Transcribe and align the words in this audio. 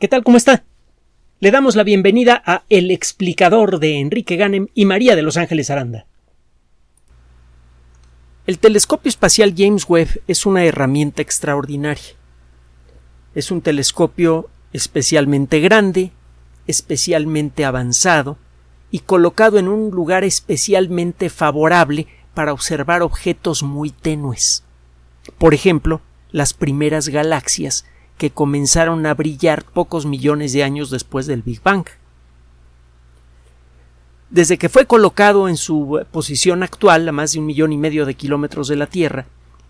¿Qué 0.00 0.08
tal? 0.08 0.24
¿Cómo 0.24 0.36
está? 0.36 0.64
Le 1.38 1.52
damos 1.52 1.76
la 1.76 1.84
bienvenida 1.84 2.42
a 2.44 2.64
El 2.68 2.90
explicador 2.90 3.78
de 3.78 4.00
Enrique 4.00 4.34
Ganem 4.34 4.66
y 4.74 4.86
María 4.86 5.14
de 5.14 5.22
Los 5.22 5.36
Ángeles 5.36 5.70
Aranda. 5.70 6.06
El 8.48 8.58
telescopio 8.58 9.08
espacial 9.08 9.54
James 9.56 9.88
Webb 9.88 10.20
es 10.26 10.46
una 10.46 10.64
herramienta 10.64 11.22
extraordinaria. 11.22 12.16
Es 13.36 13.52
un 13.52 13.62
telescopio 13.62 14.50
especialmente 14.72 15.60
grande, 15.60 16.10
especialmente 16.66 17.64
avanzado 17.64 18.36
y 18.90 18.98
colocado 18.98 19.58
en 19.58 19.68
un 19.68 19.92
lugar 19.92 20.24
especialmente 20.24 21.30
favorable 21.30 22.08
para 22.34 22.52
observar 22.52 23.02
objetos 23.02 23.62
muy 23.62 23.90
tenues. 23.90 24.64
Por 25.38 25.54
ejemplo, 25.54 26.00
las 26.32 26.52
primeras 26.52 27.08
galaxias 27.08 27.86
que 28.18 28.30
comenzaron 28.30 29.04
a 29.06 29.14
brillar 29.14 29.64
pocos 29.64 30.06
millones 30.06 30.52
de 30.52 30.62
años 30.62 30.90
después 30.90 31.26
del 31.26 31.42
Big 31.42 31.62
Bang. 31.62 31.86
Desde 34.30 34.58
que 34.58 34.68
fue 34.68 34.86
colocado 34.86 35.48
en 35.48 35.56
su 35.56 36.04
posición 36.10 36.62
actual, 36.62 37.08
a 37.08 37.12
más 37.12 37.32
de 37.32 37.40
un 37.40 37.46
millón 37.46 37.72
y 37.72 37.76
medio 37.76 38.06
de 38.06 38.14
kilómetros 38.14 38.68
de 38.68 38.76
la 38.76 38.86
Tierra, 38.86 39.26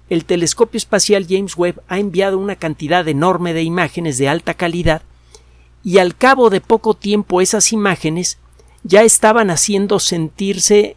el 0.09 0.25
telescopio 0.25 0.79
espacial 0.79 1.27
James 1.29 1.57
Webb 1.57 1.83
ha 1.89 1.99
enviado 1.99 2.39
una 2.39 2.57
cantidad 2.57 3.07
enorme 3.09 3.55
de 3.55 3.63
imágenes 3.63 4.19
de 4.19 4.29
alta 4.29 4.55
calidad 4.55 5.03
y 5.83 5.99
al 5.99 6.17
cabo 6.17 6.51
de 6.51 6.61
poco 6.61 6.95
tiempo 6.95 7.41
esas 7.41 7.73
imágenes 7.73 8.39
ya 8.83 9.03
estaban 9.03 9.51
haciendo 9.51 9.99
sentirse 9.99 10.97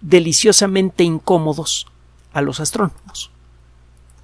deliciosamente 0.00 1.04
incómodos 1.04 1.86
a 2.32 2.40
los 2.40 2.60
astrónomos 2.60 3.30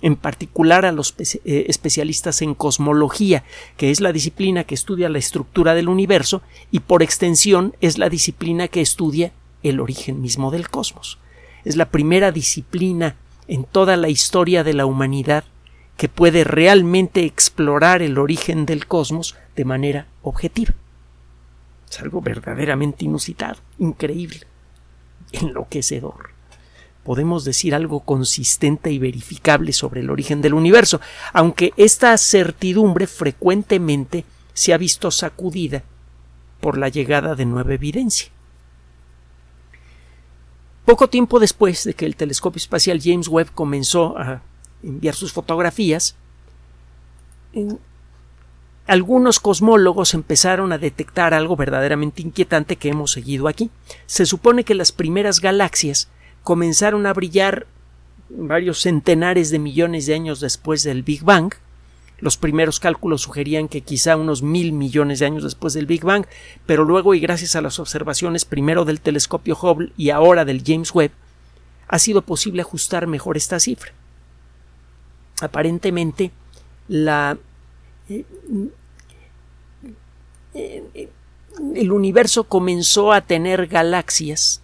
en 0.05 0.17
particular 0.17 0.85
a 0.85 0.93
los 0.93 1.15
eh, 1.19 1.65
especialistas 1.67 2.43
en 2.43 2.55
cosmología, 2.55 3.43
que 3.79 3.91
es 3.91 4.03
la 4.03 4.13
disciplina 4.13 4.65
que 4.65 4.75
estudia 4.75 5.09
la 5.09 5.17
estructura 5.17 5.75
del 5.75 5.89
universo 5.89 6.43
y 6.71 6.81
por 6.81 7.03
extensión 7.03 7.75
es 7.81 7.97
la 7.97 8.11
disciplina 8.11 8.69
que 8.69 8.83
estudia 8.83 9.33
el 9.63 9.81
origen 9.81 10.21
mismo 10.21 10.51
del 10.51 10.69
cosmos. 10.69 11.19
Es 11.65 11.77
la 11.77 11.89
primera 11.89 12.33
disciplina 12.33 13.17
en 13.49 13.65
toda 13.65 13.97
la 13.97 14.11
historia 14.11 14.63
de 14.63 14.75
la 14.75 14.85
humanidad 14.85 15.45
que 15.97 16.11
puede 16.11 16.45
realmente 16.45 17.25
explorar 17.25 18.03
el 18.03 18.19
origen 18.19 18.67
del 18.67 18.87
cosmos 18.87 19.37
de 19.57 19.65
manera 19.65 20.07
objetiva. 20.21 20.75
Es 21.91 21.99
algo 22.01 22.21
verdaderamente 22.21 23.07
inusitado, 23.07 23.57
increíble, 23.79 24.41
enloquecedor 25.33 26.34
podemos 27.05 27.45
decir 27.45 27.75
algo 27.75 28.01
consistente 28.01 28.91
y 28.91 28.99
verificable 28.99 29.73
sobre 29.73 30.01
el 30.01 30.11
origen 30.11 30.43
del 30.43 30.55
universo, 30.55 31.01
aunque 31.33 31.73
esta 31.77 32.17
certidumbre 32.19 33.07
frecuentemente 33.07 34.25
se 34.55 34.73
ha 34.73 34.79
visto 34.79 35.11
sacudida 35.11 35.85
por 36.61 36.79
la 36.79 36.89
llegada 36.89 37.35
de 37.35 37.45
nueva 37.45 37.75
evidencia. 37.75 38.31
Poco 40.85 41.09
tiempo 41.09 41.39
después 41.39 41.85
de 41.85 41.95
que 41.95 42.07
el 42.07 42.17
telescopio 42.17 42.59
espacial 42.59 43.01
James 43.03 43.29
Webb 43.29 43.53
comenzó 43.55 44.19
a 44.19 44.43
enviar 44.83 45.15
sus 45.15 45.33
fotografías, 45.33 46.17
algunos 48.87 49.41
cosmólogos 49.41 50.13
empezaron 50.13 50.73
a 50.73 50.79
detectar 50.79 51.33
algo 51.33 51.57
verdaderamente 51.57 52.21
inquietante 52.21 52.77
que 52.77 52.91
hemos 52.91 53.13
seguido 53.13 53.49
aquí. 53.49 53.71
Se 54.07 54.27
supone 54.27 54.65
que 54.65 54.75
las 54.75 54.93
primeras 54.93 55.41
galaxias 55.41 56.09
comenzaron 56.45 57.07
a 57.07 57.13
brillar 57.15 57.67
varios 58.29 58.81
centenares 58.81 59.51
de 59.51 59.59
millones 59.59 60.07
de 60.07 60.15
años 60.15 60.41
después 60.41 60.83
del 60.85 61.03
Big 61.03 61.25
Bang. 61.25 61.55
Los 62.21 62.37
primeros 62.37 62.79
cálculos 62.79 63.23
sugerían 63.23 63.67
que 63.67 63.81
quizá 63.81 64.17
unos 64.17 64.43
mil 64.43 64.73
millones 64.73 65.19
de 65.19 65.27
años 65.27 65.43
después 65.43 65.75
del 65.75 65.87
Big 65.87 66.05
Bang, 66.05 66.27
pero 66.67 66.85
luego 66.85 67.15
y 67.15 67.21
gracias 67.21 67.57
a 67.57 67.61
las 67.61 67.79
observaciones 67.81 68.45
primero 68.45 68.85
del 68.85 69.01
telescopio 69.01 69.59
Hubble 69.61 69.93
y 69.97 70.11
ahora 70.11 70.45
del 70.45 70.63
James 70.65 70.95
Webb, 70.95 71.11
ha 71.89 71.99
sido 71.99 72.23
posible 72.23 72.63
ajustar 72.63 73.07
mejor 73.07 73.37
esta 73.37 73.59
cifra. 73.59 73.93
Aparentemente, 75.41 76.31
la, 76.89 77.37
eh, 78.09 78.25
eh, 80.55 81.09
el 81.75 81.93
universo 81.93 82.45
comenzó 82.45 83.13
a 83.13 83.23
tener 83.23 83.67
galaxias 83.67 84.63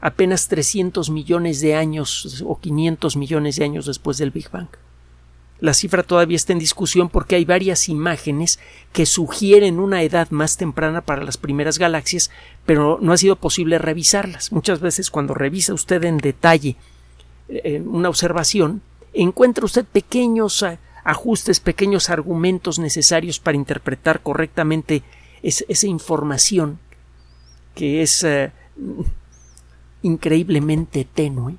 apenas 0.00 0.48
300 0.48 1.10
millones 1.10 1.60
de 1.60 1.74
años 1.74 2.42
o 2.46 2.58
500 2.58 3.16
millones 3.16 3.56
de 3.56 3.64
años 3.64 3.86
después 3.86 4.18
del 4.18 4.30
Big 4.30 4.50
Bang. 4.50 4.68
La 5.60 5.74
cifra 5.74 6.02
todavía 6.02 6.36
está 6.36 6.54
en 6.54 6.58
discusión 6.58 7.10
porque 7.10 7.36
hay 7.36 7.44
varias 7.44 7.90
imágenes 7.90 8.58
que 8.94 9.04
sugieren 9.04 9.78
una 9.78 10.02
edad 10.02 10.30
más 10.30 10.56
temprana 10.56 11.02
para 11.02 11.22
las 11.22 11.36
primeras 11.36 11.78
galaxias, 11.78 12.30
pero 12.64 12.98
no 13.02 13.12
ha 13.12 13.18
sido 13.18 13.36
posible 13.36 13.78
revisarlas. 13.78 14.52
Muchas 14.52 14.80
veces 14.80 15.10
cuando 15.10 15.34
revisa 15.34 15.74
usted 15.74 16.02
en 16.04 16.16
detalle 16.16 16.76
eh, 17.48 17.82
una 17.84 18.08
observación, 18.08 18.80
encuentra 19.12 19.66
usted 19.66 19.84
pequeños 19.84 20.62
eh, 20.62 20.78
ajustes, 21.04 21.60
pequeños 21.60 22.08
argumentos 22.08 22.78
necesarios 22.78 23.38
para 23.38 23.56
interpretar 23.56 24.20
correctamente 24.20 25.02
esa 25.42 25.86
información 25.86 26.78
que 27.74 28.02
es 28.02 28.24
eh, 28.24 28.52
increíblemente 30.02 31.06
tenue. 31.12 31.56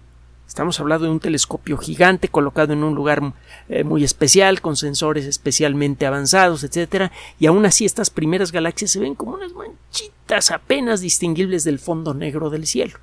Estamos 0.51 0.81
hablando 0.81 1.05
de 1.05 1.11
un 1.11 1.21
telescopio 1.21 1.77
gigante 1.77 2.27
colocado 2.27 2.73
en 2.73 2.83
un 2.83 2.93
lugar 2.93 3.33
eh, 3.69 3.85
muy 3.85 4.03
especial, 4.03 4.59
con 4.59 4.75
sensores 4.75 5.25
especialmente 5.25 6.05
avanzados, 6.05 6.65
etcétera, 6.65 7.13
y 7.39 7.45
aún 7.45 7.65
así 7.65 7.85
estas 7.85 8.09
primeras 8.09 8.51
galaxias 8.51 8.91
se 8.91 8.99
ven 8.99 9.15
como 9.15 9.35
unas 9.35 9.53
manchitas 9.53 10.51
apenas 10.51 10.99
distinguibles 10.99 11.63
del 11.63 11.79
fondo 11.79 12.13
negro 12.13 12.49
del 12.49 12.67
cielo. 12.67 12.97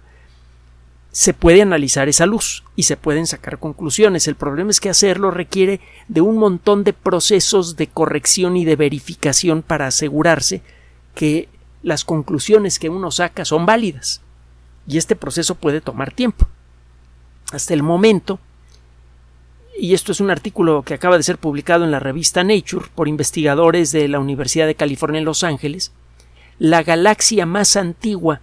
Se 1.11 1.33
puede 1.33 1.63
analizar 1.63 2.07
esa 2.11 2.27
luz 2.27 2.65
y 2.77 2.83
se 2.83 2.99
pueden 2.99 3.27
sacar 3.27 3.59
conclusiones. 3.59 4.29
El 4.29 4.37
problema 4.37 4.71
es 4.71 4.79
que 4.79 4.91
hacerlo 4.91 5.31
requiere 5.31 5.81
de 6.07 6.21
un 6.21 6.37
montón 6.37 6.85
de 6.85 6.93
procesos 6.93 7.77
de 7.77 7.87
corrección 7.87 8.59
y 8.59 8.67
de 8.67 8.77
verificación 8.77 9.63
para 9.63 9.87
asegurarse 9.87 10.61
que 11.15 11.49
las 11.83 12.05
conclusiones 12.05 12.79
que 12.79 12.91
uno 12.91 13.11
saca 13.11 13.47
son 13.47 13.65
válidas 13.65 14.21
y 14.89 14.97
este 14.97 15.15
proceso 15.15 15.55
puede 15.55 15.81
tomar 15.81 16.13
tiempo. 16.13 16.47
Hasta 17.53 17.75
el 17.75 17.83
momento, 17.83 18.41
y 19.79 19.95
esto 19.95 20.13
es 20.13 20.21
un 20.21 20.31
artículo 20.31 20.83
que 20.83 20.95
acaba 20.95 21.19
de 21.19 21.23
ser 21.23 21.39
publicado 21.39 21.85
en 21.85 21.91
la 21.91 22.01
revista 22.01 22.43
Nature 22.43 22.87
por 22.95 23.07
investigadores 23.07 23.93
de 23.93 24.09
la 24.09 24.19
Universidad 24.19 24.67
de 24.67 24.75
California 24.75 25.19
en 25.19 25.27
Los 25.27 25.45
Ángeles, 25.45 25.93
la 26.59 26.83
galaxia 26.83 27.47
más 27.47 27.77
antigua, 27.77 28.41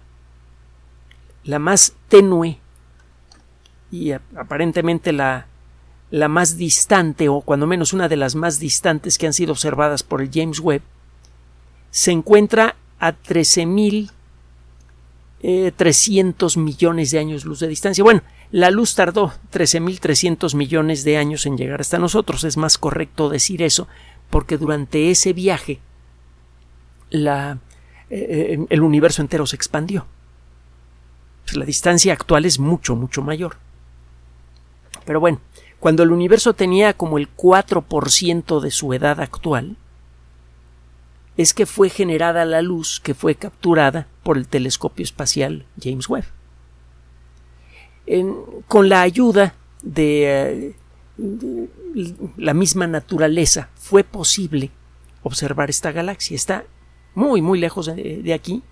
la 1.44 1.58
más 1.58 1.94
tenue 2.08 2.58
y 3.90 4.12
aparentemente 4.12 5.12
la, 5.12 5.46
la 6.10 6.28
más 6.28 6.56
distante, 6.56 7.28
o 7.28 7.40
cuando 7.40 7.66
menos 7.66 7.92
una 7.92 8.08
de 8.08 8.16
las 8.16 8.36
más 8.36 8.60
distantes 8.60 9.18
que 9.18 9.26
han 9.26 9.32
sido 9.32 9.52
observadas 9.52 10.02
por 10.02 10.22
el 10.22 10.30
James 10.32 10.60
Webb, 10.60 10.82
se 11.90 12.12
encuentra 12.12 12.76
a 12.98 13.12
13.000 13.12 14.10
300 15.40 16.56
eh, 16.56 16.60
millones 16.60 17.10
de 17.10 17.18
años 17.18 17.44
luz 17.44 17.60
de 17.60 17.68
distancia. 17.68 18.02
Bueno, 18.02 18.22
la 18.50 18.70
luz 18.70 18.94
tardó 18.94 19.32
13.300 19.52 20.54
millones 20.54 21.04
de 21.04 21.18
años 21.18 21.46
en 21.46 21.56
llegar 21.56 21.80
hasta 21.80 21.98
nosotros. 21.98 22.44
Es 22.44 22.56
más 22.56 22.78
correcto 22.78 23.28
decir 23.28 23.62
eso 23.62 23.86
porque 24.30 24.58
durante 24.58 25.10
ese 25.10 25.32
viaje 25.32 25.80
la, 27.10 27.58
eh, 28.10 28.56
eh, 28.58 28.66
el 28.68 28.80
universo 28.82 29.22
entero 29.22 29.46
se 29.46 29.56
expandió. 29.56 30.06
Pues 31.44 31.56
la 31.56 31.64
distancia 31.64 32.12
actual 32.12 32.44
es 32.44 32.58
mucho, 32.58 32.96
mucho 32.96 33.22
mayor. 33.22 33.56
Pero 35.04 35.20
bueno, 35.20 35.40
cuando 35.78 36.02
el 36.02 36.10
universo 36.10 36.54
tenía 36.54 36.94
como 36.94 37.18
el 37.18 37.28
4% 37.34 38.60
de 38.60 38.70
su 38.70 38.92
edad 38.92 39.20
actual, 39.20 39.76
es 41.36 41.52
que 41.52 41.66
fue 41.66 41.90
generada 41.90 42.44
la 42.44 42.62
luz 42.62 43.00
que 43.00 43.14
fue 43.14 43.34
capturada 43.34 44.06
por 44.22 44.36
el 44.36 44.48
telescopio 44.48 45.04
espacial 45.04 45.66
James 45.80 46.08
Webb. 46.08 46.24
con 48.68 48.88
la 48.88 49.02
ayuda 49.02 49.54
de, 49.82 50.74
la 52.36 52.54
misma 52.54 52.86
naturaleza 52.86 53.68
fue 53.74 54.04
posible 54.04 54.70
observar 55.22 55.70
esta 55.70 55.92
galaxia. 55.92 56.34
Está 56.34 56.64
muy, 57.14 57.42
muy 57.42 57.58
lejos 57.58 57.86
de 57.86 58.32
aquí. 58.34 58.62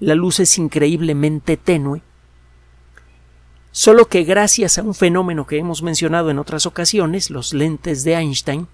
La 0.00 0.14
luz 0.14 0.40
es 0.40 0.58
increíblemente 0.58 1.56
tenue. 1.56 2.02
Solo 3.70 4.06
que 4.06 4.22
gracias 4.22 4.78
a 4.78 4.82
un 4.82 4.94
fenómeno 4.94 5.46
que 5.46 5.58
hemos 5.58 5.82
mencionado 5.82 6.30
en 6.30 6.38
otras 6.38 6.64
ocasiones, 6.64 7.30
los 7.30 7.52
lentes 7.52 8.04
de 8.04 8.14
Einstein, 8.14 8.68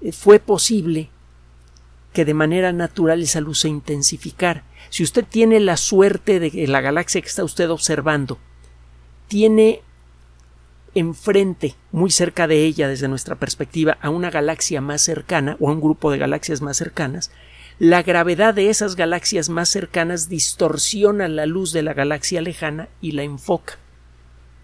eh, 0.00 0.12
fue 0.12 0.38
posible 0.38 1.10
que 2.14 2.24
de 2.24 2.32
manera 2.32 2.72
natural 2.72 3.22
esa 3.22 3.42
luz 3.42 3.60
se 3.60 3.68
intensificara. 3.68 4.64
Si 4.88 5.02
usted 5.02 5.26
tiene 5.28 5.60
la 5.60 5.76
suerte 5.76 6.40
de 6.40 6.50
que 6.50 6.66
la 6.66 6.80
galaxia 6.80 7.20
que 7.20 7.28
está 7.28 7.44
usted 7.44 7.68
observando 7.68 8.38
tiene 9.28 9.82
enfrente, 10.94 11.74
muy 11.90 12.10
cerca 12.10 12.46
de 12.46 12.64
ella 12.64 12.88
desde 12.88 13.08
nuestra 13.08 13.34
perspectiva, 13.34 13.98
a 14.00 14.10
una 14.10 14.30
galaxia 14.30 14.80
más 14.80 15.02
cercana 15.02 15.56
o 15.58 15.68
a 15.68 15.72
un 15.72 15.80
grupo 15.80 16.12
de 16.12 16.18
galaxias 16.18 16.62
más 16.62 16.76
cercanas, 16.76 17.32
la 17.80 18.04
gravedad 18.04 18.54
de 18.54 18.70
esas 18.70 18.94
galaxias 18.94 19.48
más 19.48 19.68
cercanas 19.68 20.28
distorsiona 20.28 21.26
la 21.26 21.46
luz 21.46 21.72
de 21.72 21.82
la 21.82 21.94
galaxia 21.94 22.40
lejana 22.40 22.88
y 23.00 23.12
la 23.12 23.24
enfoca. 23.24 23.78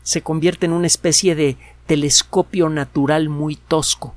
Se 0.05 0.23
convierte 0.23 0.67
en 0.67 0.73
una 0.73 0.87
especie 0.87 1.35
de 1.35 1.56
telescopio 1.87 2.69
natural 2.69 3.29
muy 3.29 3.56
tosco. 3.56 4.14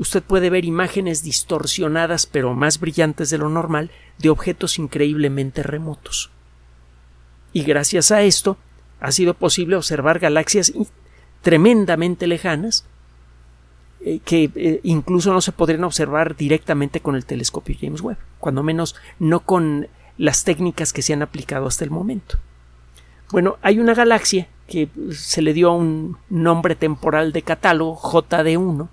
Usted 0.00 0.22
puede 0.22 0.48
ver 0.48 0.64
imágenes 0.64 1.22
distorsionadas 1.22 2.24
pero 2.24 2.54
más 2.54 2.80
brillantes 2.80 3.28
de 3.28 3.36
lo 3.36 3.50
normal 3.50 3.90
de 4.18 4.30
objetos 4.30 4.78
increíblemente 4.78 5.62
remotos. 5.62 6.30
Y 7.52 7.64
gracias 7.64 8.10
a 8.10 8.22
esto 8.22 8.56
ha 8.98 9.12
sido 9.12 9.34
posible 9.34 9.76
observar 9.76 10.18
galaxias 10.18 10.72
tremendamente 11.42 12.26
lejanas 12.26 12.86
eh, 14.00 14.20
que 14.24 14.50
eh, 14.54 14.80
incluso 14.84 15.34
no 15.34 15.42
se 15.42 15.52
podrían 15.52 15.84
observar 15.84 16.34
directamente 16.34 17.00
con 17.00 17.14
el 17.14 17.26
telescopio 17.26 17.76
James 17.78 18.00
Webb, 18.00 18.16
cuando 18.38 18.62
menos 18.62 18.96
no 19.18 19.40
con 19.40 19.88
las 20.16 20.44
técnicas 20.44 20.94
que 20.94 21.02
se 21.02 21.12
han 21.12 21.20
aplicado 21.20 21.66
hasta 21.66 21.84
el 21.84 21.90
momento. 21.90 22.38
Bueno, 23.32 23.58
hay 23.60 23.78
una 23.78 23.92
galaxia 23.92 24.48
que 24.66 24.88
se 25.12 25.42
le 25.42 25.52
dio 25.52 25.72
un 25.72 26.16
nombre 26.30 26.74
temporal 26.74 27.32
de 27.32 27.42
catálogo, 27.42 28.00
JD1, 28.00 28.88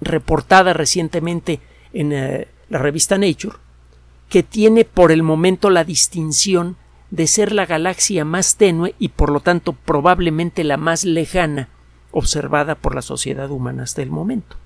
reportada 0.00 0.72
recientemente 0.72 1.60
en 1.92 2.12
eh, 2.12 2.48
la 2.68 2.78
revista 2.78 3.18
Nature, 3.18 3.56
que 4.28 4.42
tiene 4.42 4.84
por 4.84 5.12
el 5.12 5.22
momento 5.22 5.70
la 5.70 5.84
distinción 5.84 6.76
de 7.10 7.26
ser 7.26 7.52
la 7.52 7.66
galaxia 7.66 8.24
más 8.24 8.56
tenue 8.56 8.94
y 8.98 9.08
por 9.08 9.30
lo 9.30 9.40
tanto 9.40 9.72
probablemente 9.72 10.62
la 10.64 10.76
más 10.76 11.04
lejana 11.04 11.68
observada 12.12 12.76
por 12.76 12.94
la 12.94 13.02
sociedad 13.02 13.50
humana 13.50 13.82
hasta 13.82 14.02
el 14.02 14.10
momento. 14.10 14.56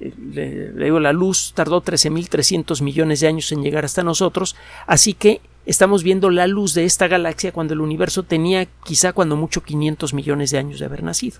Eh, 0.00 0.72
le, 0.74 0.84
digo, 0.84 1.00
la 1.00 1.12
luz 1.12 1.52
tardó 1.54 1.82
13.300 1.82 2.82
millones 2.82 3.20
de 3.20 3.28
años 3.28 3.50
en 3.52 3.62
llegar 3.62 3.84
hasta 3.84 4.02
nosotros, 4.02 4.56
así 4.86 5.14
que 5.14 5.40
estamos 5.64 6.02
viendo 6.02 6.30
la 6.30 6.46
luz 6.46 6.74
de 6.74 6.84
esta 6.84 7.08
galaxia 7.08 7.52
cuando 7.52 7.74
el 7.74 7.80
universo 7.80 8.22
tenía 8.22 8.66
quizá 8.84 9.12
cuando 9.12 9.36
mucho 9.36 9.62
500 9.62 10.12
millones 10.12 10.50
de 10.50 10.58
años 10.58 10.80
de 10.80 10.86
haber 10.86 11.02
nacido. 11.02 11.38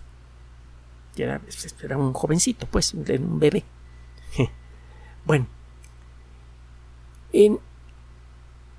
Era, 1.17 1.41
era 1.83 1.97
un 1.99 2.13
jovencito, 2.13 2.67
pues, 2.67 2.95
un 2.95 3.39
bebé. 3.39 3.65
bueno, 5.25 5.47
en, 7.33 7.59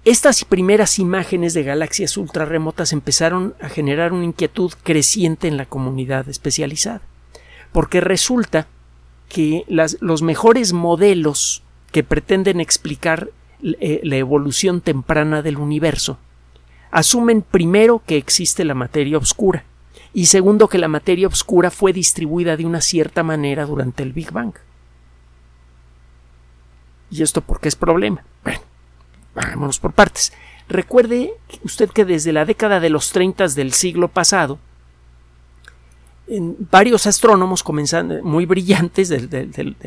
estas 0.05 0.43
primeras 0.43 0.99
imágenes 0.99 1.53
de 1.53 1.63
galaxias 1.63 2.17
ultrarremotas 2.17 2.91
empezaron 2.91 3.55
a 3.61 3.69
generar 3.69 4.11
una 4.11 4.25
inquietud 4.25 4.73
creciente 4.83 5.47
en 5.47 5.55
la 5.55 5.65
comunidad 5.65 6.27
especializada, 6.27 7.01
porque 7.71 8.01
resulta 8.01 8.67
que 9.29 9.63
los 9.67 10.21
mejores 10.21 10.73
modelos 10.73 11.63
que 11.91 12.03
pretenden 12.03 12.59
explicar 12.59 13.29
eh, 13.63 14.01
la 14.03 14.17
evolución 14.17 14.81
temprana 14.81 15.41
del 15.41 15.57
universo 15.57 16.17
asumen 16.91 17.41
primero 17.41 18.03
que 18.05 18.17
existe 18.17 18.65
la 18.65 18.75
materia 18.75 19.17
oscura 19.17 19.63
y 20.13 20.27
segundo 20.27 20.67
que 20.67 20.77
la 20.77 20.87
materia 20.87 21.27
oscura 21.27 21.71
fue 21.71 21.93
distribuida 21.93 22.55
de 22.55 22.65
una 22.65 22.81
cierta 22.81 23.23
manera 23.23 23.65
durante 23.65 24.03
el 24.03 24.13
Big 24.13 24.31
Bang. 24.31 24.53
¿Y 27.09 27.21
esto 27.21 27.41
por 27.41 27.59
qué 27.59 27.67
es 27.67 27.75
problema? 27.75 28.23
Bueno, 28.43 28.61
Vámonos 29.35 29.79
por 29.79 29.93
partes. 29.93 30.31
Recuerde 30.69 31.33
usted 31.63 31.89
que 31.89 32.05
desde 32.05 32.33
la 32.33 32.45
década 32.45 32.79
de 32.79 32.89
los 32.89 33.11
30 33.11 33.47
del 33.49 33.73
siglo 33.73 34.07
pasado, 34.07 34.59
varios 36.27 37.05
astrónomos 37.07 37.63
comenzando, 37.63 38.23
muy 38.23 38.45
brillantes, 38.45 39.09
de, 39.09 39.19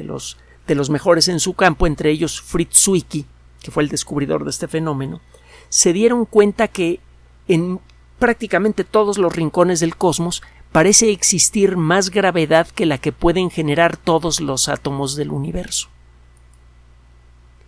los, 0.03 0.37
de 0.67 0.75
los 0.75 0.91
mejores 0.91 1.29
en 1.29 1.41
su 1.41 1.55
campo, 1.55 1.87
entre 1.87 2.11
ellos 2.11 2.41
Fritz 2.41 2.77
Zwicky, 2.77 3.27
que 3.63 3.71
fue 3.71 3.83
el 3.83 3.89
descubridor 3.89 4.45
de 4.45 4.51
este 4.51 4.69
fenómeno, 4.69 5.21
se 5.69 5.93
dieron 5.93 6.25
cuenta 6.27 6.69
que 6.69 7.01
en 7.49 7.81
prácticamente 8.19 8.85
todos 8.85 9.19
los 9.19 9.35
rincones 9.35 9.81
del 9.81 9.97
cosmos 9.97 10.43
parece 10.73 11.11
existir 11.11 11.77
más 11.77 12.11
gravedad 12.11 12.69
que 12.69 12.87
la 12.87 12.99
que 12.99 13.13
pueden 13.13 13.51
generar 13.51 13.97
todos 13.97 14.41
los 14.41 14.69
átomos 14.69 15.17
del 15.17 15.31
universo. 15.31 15.89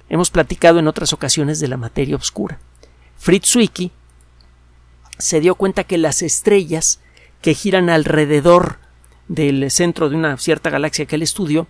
Hemos 0.08 0.30
platicado 0.30 0.78
en 0.78 0.88
otras 0.88 1.12
ocasiones 1.12 1.60
de 1.60 1.68
la 1.68 1.76
materia 1.76 2.16
oscura. 2.16 2.58
Fritz 3.16 3.50
Zwicky 3.50 3.92
se 5.18 5.40
dio 5.40 5.54
cuenta 5.54 5.84
que 5.84 5.98
las 5.98 6.22
estrellas 6.22 7.00
que 7.42 7.54
giran 7.54 7.90
alrededor 7.90 8.78
del 9.28 9.70
centro 9.70 10.08
de 10.08 10.16
una 10.16 10.36
cierta 10.38 10.70
galaxia 10.70 11.06
que 11.06 11.16
él 11.16 11.22
estudió 11.22 11.66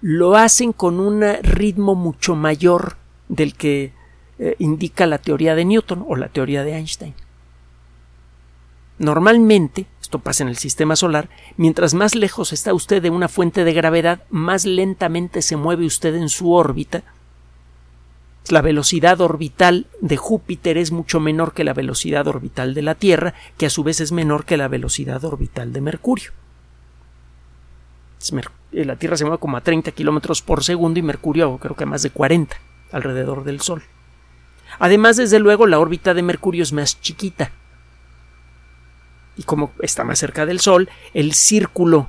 lo 0.00 0.36
hacen 0.36 0.72
con 0.72 1.00
un 1.00 1.22
ritmo 1.42 1.94
mucho 1.94 2.34
mayor 2.34 2.96
del 3.28 3.54
que 3.54 3.92
eh, 4.38 4.56
indica 4.58 5.06
la 5.06 5.18
teoría 5.18 5.54
de 5.54 5.64
Newton 5.64 6.04
o 6.06 6.16
la 6.16 6.28
teoría 6.28 6.64
de 6.64 6.74
Einstein. 6.74 7.14
Normalmente, 9.02 9.86
esto 10.00 10.20
pasa 10.20 10.44
en 10.44 10.48
el 10.48 10.56
sistema 10.56 10.96
solar, 10.96 11.28
mientras 11.56 11.92
más 11.92 12.14
lejos 12.14 12.52
está 12.52 12.72
usted 12.72 13.02
de 13.02 13.10
una 13.10 13.28
fuente 13.28 13.64
de 13.64 13.74
gravedad, 13.74 14.22
más 14.30 14.64
lentamente 14.64 15.42
se 15.42 15.56
mueve 15.56 15.84
usted 15.84 16.14
en 16.14 16.28
su 16.28 16.52
órbita 16.52 17.02
la 18.48 18.60
velocidad 18.60 19.20
orbital 19.20 19.86
de 20.00 20.16
Júpiter 20.16 20.76
es 20.76 20.90
mucho 20.90 21.20
menor 21.20 21.54
que 21.54 21.64
la 21.64 21.74
velocidad 21.74 22.26
orbital 22.26 22.74
de 22.74 22.82
la 22.82 22.96
Tierra, 22.96 23.34
que 23.56 23.66
a 23.66 23.70
su 23.70 23.84
vez 23.84 24.00
es 24.00 24.10
menor 24.10 24.44
que 24.44 24.56
la 24.56 24.68
velocidad 24.68 25.24
orbital 25.24 25.72
de 25.72 25.80
Mercurio. 25.80 26.32
Eh, 28.72 28.84
la 28.84 28.96
Tierra 28.96 29.16
se 29.16 29.24
mueve 29.24 29.38
como 29.38 29.56
a 29.56 29.60
30 29.60 29.92
kilómetros 29.92 30.42
por 30.42 30.64
segundo 30.64 30.98
y 30.98 31.02
Mercurio 31.02 31.56
creo 31.58 31.76
que 31.76 31.84
a 31.84 31.86
más 31.86 32.02
de 32.02 32.10
40 32.10 32.56
alrededor 32.90 33.44
del 33.44 33.60
Sol. 33.60 33.82
Además, 34.78 35.16
desde 35.16 35.38
luego, 35.38 35.66
la 35.66 35.78
órbita 35.78 36.12
de 36.12 36.22
Mercurio 36.22 36.62
es 36.62 36.72
más 36.72 37.00
chiquita. 37.00 37.52
Y 39.36 39.44
como 39.44 39.72
está 39.80 40.04
más 40.04 40.18
cerca 40.18 40.46
del 40.46 40.60
Sol, 40.60 40.90
el 41.14 41.32
círculo 41.32 42.08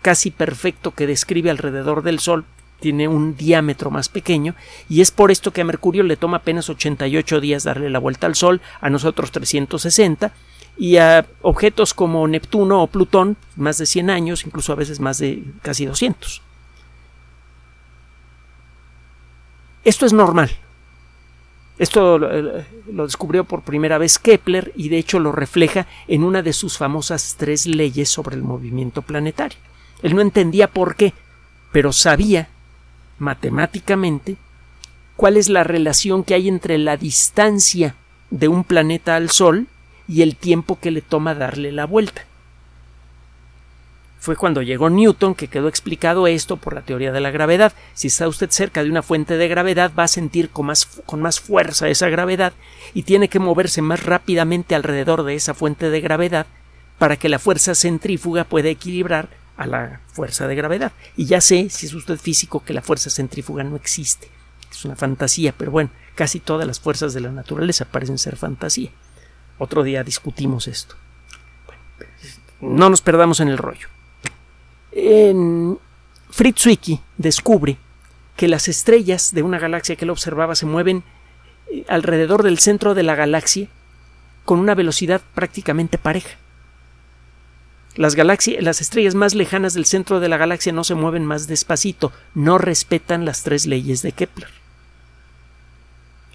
casi 0.00 0.30
perfecto 0.30 0.92
que 0.92 1.06
describe 1.06 1.50
alrededor 1.50 2.02
del 2.02 2.18
Sol 2.18 2.44
tiene 2.80 3.06
un 3.06 3.36
diámetro 3.36 3.90
más 3.90 4.08
pequeño 4.08 4.56
y 4.88 5.00
es 5.00 5.12
por 5.12 5.30
esto 5.30 5.52
que 5.52 5.60
a 5.60 5.64
Mercurio 5.64 6.02
le 6.02 6.16
toma 6.16 6.38
apenas 6.38 6.68
88 6.68 7.40
días 7.40 7.62
darle 7.62 7.88
la 7.88 8.00
vuelta 8.00 8.26
al 8.26 8.34
Sol, 8.34 8.60
a 8.80 8.90
nosotros 8.90 9.30
360 9.30 10.32
y 10.76 10.96
a 10.96 11.24
objetos 11.42 11.94
como 11.94 12.26
Neptuno 12.26 12.82
o 12.82 12.88
Plutón 12.88 13.36
más 13.56 13.78
de 13.78 13.86
100 13.86 14.10
años, 14.10 14.44
incluso 14.44 14.72
a 14.72 14.76
veces 14.76 14.98
más 14.98 15.18
de 15.18 15.44
casi 15.62 15.86
200. 15.86 16.42
Esto 19.84 20.06
es 20.06 20.12
normal. 20.12 20.50
Esto 21.82 22.16
lo, 22.16 22.30
lo, 22.92 23.04
descubrió 23.04 23.42
por 23.42 23.62
primera 23.62 23.98
vez 23.98 24.20
Kepler 24.20 24.70
y 24.76 24.88
de 24.88 24.98
hecho 24.98 25.18
lo 25.18 25.32
refleja 25.32 25.88
en 26.06 26.22
una 26.22 26.40
de 26.40 26.52
sus 26.52 26.78
famosas 26.78 27.34
tres 27.36 27.66
leyes 27.66 28.08
sobre 28.08 28.36
el 28.36 28.44
movimiento 28.44 29.02
planetario. 29.02 29.58
Él 30.00 30.14
no 30.14 30.20
entendía 30.20 30.68
por 30.68 30.94
qué, 30.94 31.12
pero 31.72 31.92
sabía 31.92 32.48
matemáticamente 33.18 34.36
cuál 35.16 35.36
es 35.36 35.48
la 35.48 35.64
relación 35.64 36.22
que 36.22 36.34
hay 36.34 36.46
entre 36.46 36.78
la 36.78 36.96
distancia 36.96 37.96
de 38.30 38.46
un 38.46 38.62
planeta 38.62 39.16
al 39.16 39.30
Sol 39.30 39.66
y 40.06 40.22
el 40.22 40.36
tiempo 40.36 40.78
que 40.78 40.92
le 40.92 41.02
toma 41.02 41.34
darle 41.34 41.72
la 41.72 41.86
vuelta. 41.86 42.22
Fue 44.22 44.36
cuando 44.36 44.62
llegó 44.62 44.88
Newton 44.88 45.34
que 45.34 45.48
quedó 45.48 45.66
explicado 45.66 46.28
esto 46.28 46.56
por 46.56 46.74
la 46.74 46.82
teoría 46.82 47.10
de 47.10 47.20
la 47.20 47.32
gravedad. 47.32 47.72
Si 47.92 48.06
está 48.06 48.28
usted 48.28 48.52
cerca 48.52 48.84
de 48.84 48.88
una 48.88 49.02
fuente 49.02 49.36
de 49.36 49.48
gravedad 49.48 49.90
va 49.98 50.04
a 50.04 50.08
sentir 50.08 50.50
con 50.50 50.66
más, 50.66 50.86
con 51.06 51.20
más 51.20 51.40
fuerza 51.40 51.88
esa 51.88 52.08
gravedad 52.08 52.52
y 52.94 53.02
tiene 53.02 53.26
que 53.26 53.40
moverse 53.40 53.82
más 53.82 54.04
rápidamente 54.04 54.76
alrededor 54.76 55.24
de 55.24 55.34
esa 55.34 55.54
fuente 55.54 55.90
de 55.90 56.00
gravedad 56.00 56.46
para 57.00 57.16
que 57.16 57.28
la 57.28 57.40
fuerza 57.40 57.74
centrífuga 57.74 58.44
pueda 58.44 58.68
equilibrar 58.68 59.28
a 59.56 59.66
la 59.66 60.00
fuerza 60.12 60.46
de 60.46 60.54
gravedad. 60.54 60.92
Y 61.16 61.24
ya 61.26 61.40
sé, 61.40 61.68
si 61.68 61.86
es 61.86 61.92
usted 61.92 62.16
físico, 62.16 62.62
que 62.64 62.74
la 62.74 62.82
fuerza 62.82 63.10
centrífuga 63.10 63.64
no 63.64 63.74
existe. 63.74 64.28
Es 64.70 64.84
una 64.84 64.94
fantasía, 64.94 65.52
pero 65.52 65.72
bueno, 65.72 65.90
casi 66.14 66.38
todas 66.38 66.68
las 66.68 66.78
fuerzas 66.78 67.12
de 67.12 67.22
la 67.22 67.32
naturaleza 67.32 67.86
parecen 67.86 68.18
ser 68.18 68.36
fantasía. 68.36 68.90
Otro 69.58 69.82
día 69.82 70.04
discutimos 70.04 70.68
esto. 70.68 70.94
no 72.60 72.88
nos 72.88 73.00
perdamos 73.00 73.40
en 73.40 73.48
el 73.48 73.58
rollo. 73.58 73.91
En 74.92 75.78
Fritz 76.30 76.62
Zwicky 76.62 77.00
descubre 77.16 77.78
que 78.36 78.48
las 78.48 78.68
estrellas 78.68 79.32
de 79.34 79.42
una 79.42 79.58
galaxia 79.58 79.96
que 79.96 80.04
él 80.04 80.10
observaba 80.10 80.54
se 80.54 80.66
mueven 80.66 81.02
eh, 81.70 81.84
alrededor 81.88 82.42
del 82.42 82.58
centro 82.58 82.94
de 82.94 83.02
la 83.02 83.14
galaxia 83.14 83.68
con 84.44 84.58
una 84.58 84.74
velocidad 84.74 85.22
prácticamente 85.34 85.98
pareja. 85.98 86.36
Las, 87.94 88.14
galaxias, 88.14 88.62
las 88.62 88.80
estrellas 88.80 89.14
más 89.14 89.34
lejanas 89.34 89.74
del 89.74 89.84
centro 89.84 90.20
de 90.20 90.28
la 90.28 90.38
galaxia 90.38 90.72
no 90.72 90.82
se 90.84 90.94
mueven 90.94 91.24
más 91.24 91.46
despacito, 91.46 92.12
no 92.34 92.58
respetan 92.58 93.24
las 93.24 93.42
tres 93.42 93.66
leyes 93.66 94.02
de 94.02 94.12
Kepler. 94.12 94.48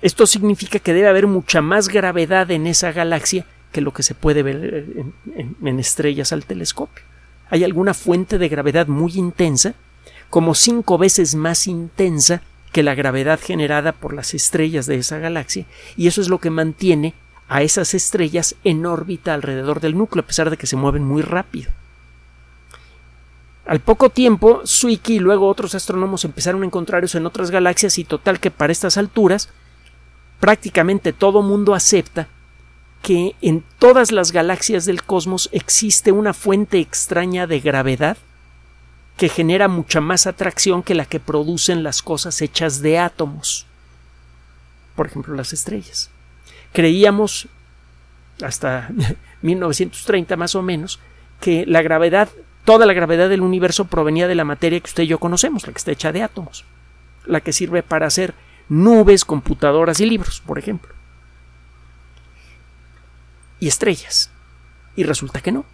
Esto 0.02 0.28
significa 0.28 0.78
que 0.78 0.94
debe 0.94 1.08
haber 1.08 1.26
mucha 1.26 1.62
más 1.62 1.90
gravedad 1.90 2.52
en 2.52 2.68
esa 2.68 2.92
galaxia 2.92 3.46
que 3.72 3.82
lo 3.82 3.92
que 3.92 4.04
se 4.04 4.14
puede 4.14 4.44
ver 4.44 4.86
en, 5.36 5.56
en 5.64 5.80
estrellas 5.80 6.32
al 6.32 6.46
telescopio. 6.46 7.04
Hay 7.50 7.64
alguna 7.64 7.94
fuente 7.94 8.38
de 8.38 8.50
gravedad 8.50 8.88
muy 8.88 9.14
intensa, 9.16 9.74
como 10.30 10.56
cinco 10.56 10.98
veces 10.98 11.36
más 11.36 11.68
intensa 11.68 12.42
que 12.72 12.84
la 12.84 12.96
gravedad 12.96 13.40
generada 13.40 13.94
por 13.94 14.14
las 14.14 14.34
estrellas 14.34 14.86
de 14.86 14.98
esa 14.98 15.18
galaxia, 15.20 15.66
y 15.96 16.08
eso 16.08 16.22
es 16.22 16.30
lo 16.30 16.40
que 16.40 16.50
mantiene 16.50 17.14
a 17.48 17.62
esas 17.62 17.94
estrellas 17.94 18.56
en 18.64 18.86
órbita 18.86 19.34
alrededor 19.34 19.80
del 19.80 19.98
núcleo, 19.98 20.24
a 20.24 20.28
pesar 20.28 20.50
de 20.50 20.58
que 20.58 20.68
se 20.68 20.76
mueven 20.76 21.04
muy 21.04 21.22
rápido. 21.22 21.72
Al 23.66 23.80
poco 23.80 24.10
tiempo, 24.10 24.62
Zwicky 24.66 25.16
y 25.16 25.20
luego 25.20 25.48
otros 25.48 25.76
astrónomos 25.76 26.24
empezaron 26.24 26.64
a 26.64 26.66
encontrar 26.66 27.04
eso 27.04 27.18
en 27.18 27.26
otras 27.26 27.52
galaxias 27.52 27.98
y 27.98 28.06
total 28.06 28.40
que 28.40 28.52
para 28.52 28.72
estas 28.72 28.98
alturas 28.98 29.50
prácticamente 30.40 31.14
todo 31.14 31.42
mundo 31.42 31.74
acepta 31.74 32.28
que 33.02 33.36
en 33.42 33.64
todas 33.80 34.12
las 34.12 34.32
galaxias 34.32 34.86
del 34.86 35.04
cosmos 35.04 35.50
existe 35.52 36.12
una 36.12 36.34
fuente 36.34 36.80
extraña 36.80 37.48
de 37.48 37.60
gravedad 37.60 38.18
que 39.18 39.30
genera 39.30 39.68
mucha 39.68 40.02
más 40.02 40.28
atracción 40.28 40.84
que 40.84 40.96
la 40.96 41.06
que 41.06 41.20
producen 41.20 41.84
las 41.84 42.02
cosas 42.02 42.42
hechas 42.42 42.82
de 42.82 43.00
átomos. 43.00 43.66
Por 44.96 45.08
ejemplo, 45.08 45.36
las 45.36 45.54
estrellas. 45.54 46.10
Creíamos, 46.74 47.48
hasta 48.44 48.90
1930 49.42 50.36
más 50.36 50.56
o 50.56 50.62
menos, 50.62 51.00
que 51.40 51.66
la 51.66 51.82
gravedad 51.82 52.30
toda 52.68 52.86
la 52.86 52.92
gravedad 52.92 53.30
del 53.30 53.44
universo 53.44 53.86
provenía 53.86 54.28
de 54.28 54.36
la 54.36 54.44
materia 54.44 54.82
que 54.82 54.88
usted 54.88 55.04
y 55.04 55.08
yo 55.08 55.20
conocemos, 55.20 55.66
la 55.66 55.72
que 55.72 55.78
está 55.78 55.94
hecha 55.94 56.12
de 56.12 56.22
átomos, 56.22 56.66
la 57.26 57.40
que 57.40 57.54
sirve 57.54 57.82
para 57.82 58.08
hacer 58.08 58.34
nubes, 58.68 59.24
computadoras 59.24 60.02
y 60.02 60.06
libros, 60.06 60.44
por 60.46 60.60
ejemplo. 60.60 60.97
Y 63.60 63.68
estrellas. 63.68 64.30
Y 64.96 65.04
resulta 65.04 65.42
que 65.42 65.52
no. 65.52 65.66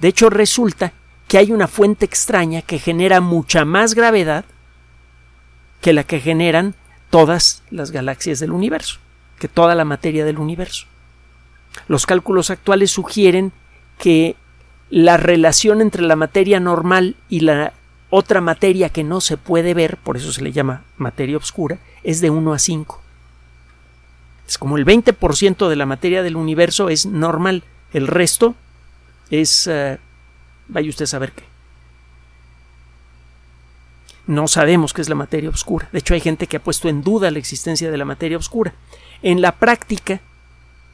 De 0.00 0.08
hecho, 0.08 0.30
resulta 0.30 0.92
que 1.28 1.38
hay 1.38 1.52
una 1.52 1.68
fuente 1.68 2.04
extraña 2.04 2.62
que 2.62 2.78
genera 2.78 3.20
mucha 3.20 3.64
más 3.64 3.94
gravedad 3.94 4.44
que 5.80 5.92
la 5.92 6.04
que 6.04 6.20
generan 6.20 6.74
todas 7.10 7.62
las 7.70 7.90
galaxias 7.90 8.40
del 8.40 8.52
universo, 8.52 8.98
que 9.38 9.48
toda 9.48 9.74
la 9.74 9.84
materia 9.84 10.24
del 10.24 10.38
universo. 10.38 10.86
Los 11.88 12.06
cálculos 12.06 12.50
actuales 12.50 12.90
sugieren 12.90 13.52
que 13.98 14.36
la 14.90 15.16
relación 15.16 15.80
entre 15.80 16.02
la 16.02 16.16
materia 16.16 16.60
normal 16.60 17.16
y 17.28 17.40
la 17.40 17.72
otra 18.10 18.40
materia 18.40 18.88
que 18.90 19.04
no 19.04 19.20
se 19.20 19.36
puede 19.36 19.74
ver, 19.74 19.96
por 19.96 20.16
eso 20.16 20.32
se 20.32 20.42
le 20.42 20.52
llama 20.52 20.84
materia 20.96 21.36
oscura, 21.36 21.78
es 22.02 22.20
de 22.20 22.30
1 22.30 22.52
a 22.52 22.58
5. 22.58 23.02
Es 24.46 24.58
como 24.58 24.76
el 24.76 24.84
20% 24.84 25.68
de 25.68 25.76
la 25.76 25.86
materia 25.86 26.22
del 26.22 26.36
universo 26.36 26.88
es 26.88 27.06
normal, 27.06 27.64
el 27.92 28.06
resto 28.06 28.54
es... 29.30 29.66
Eh, 29.66 29.98
vaya 30.68 30.88
usted 30.88 31.04
a 31.04 31.08
saber 31.08 31.32
qué. 31.32 31.44
No 34.26 34.48
sabemos 34.48 34.92
qué 34.92 35.02
es 35.02 35.08
la 35.08 35.14
materia 35.14 35.50
oscura. 35.50 35.88
De 35.92 35.98
hecho, 35.98 36.14
hay 36.14 36.20
gente 36.20 36.46
que 36.46 36.56
ha 36.56 36.62
puesto 36.62 36.88
en 36.88 37.02
duda 37.02 37.30
la 37.30 37.38
existencia 37.38 37.90
de 37.90 37.98
la 37.98 38.06
materia 38.06 38.38
oscura. 38.38 38.72
En 39.22 39.42
la 39.42 39.52
práctica, 39.52 40.20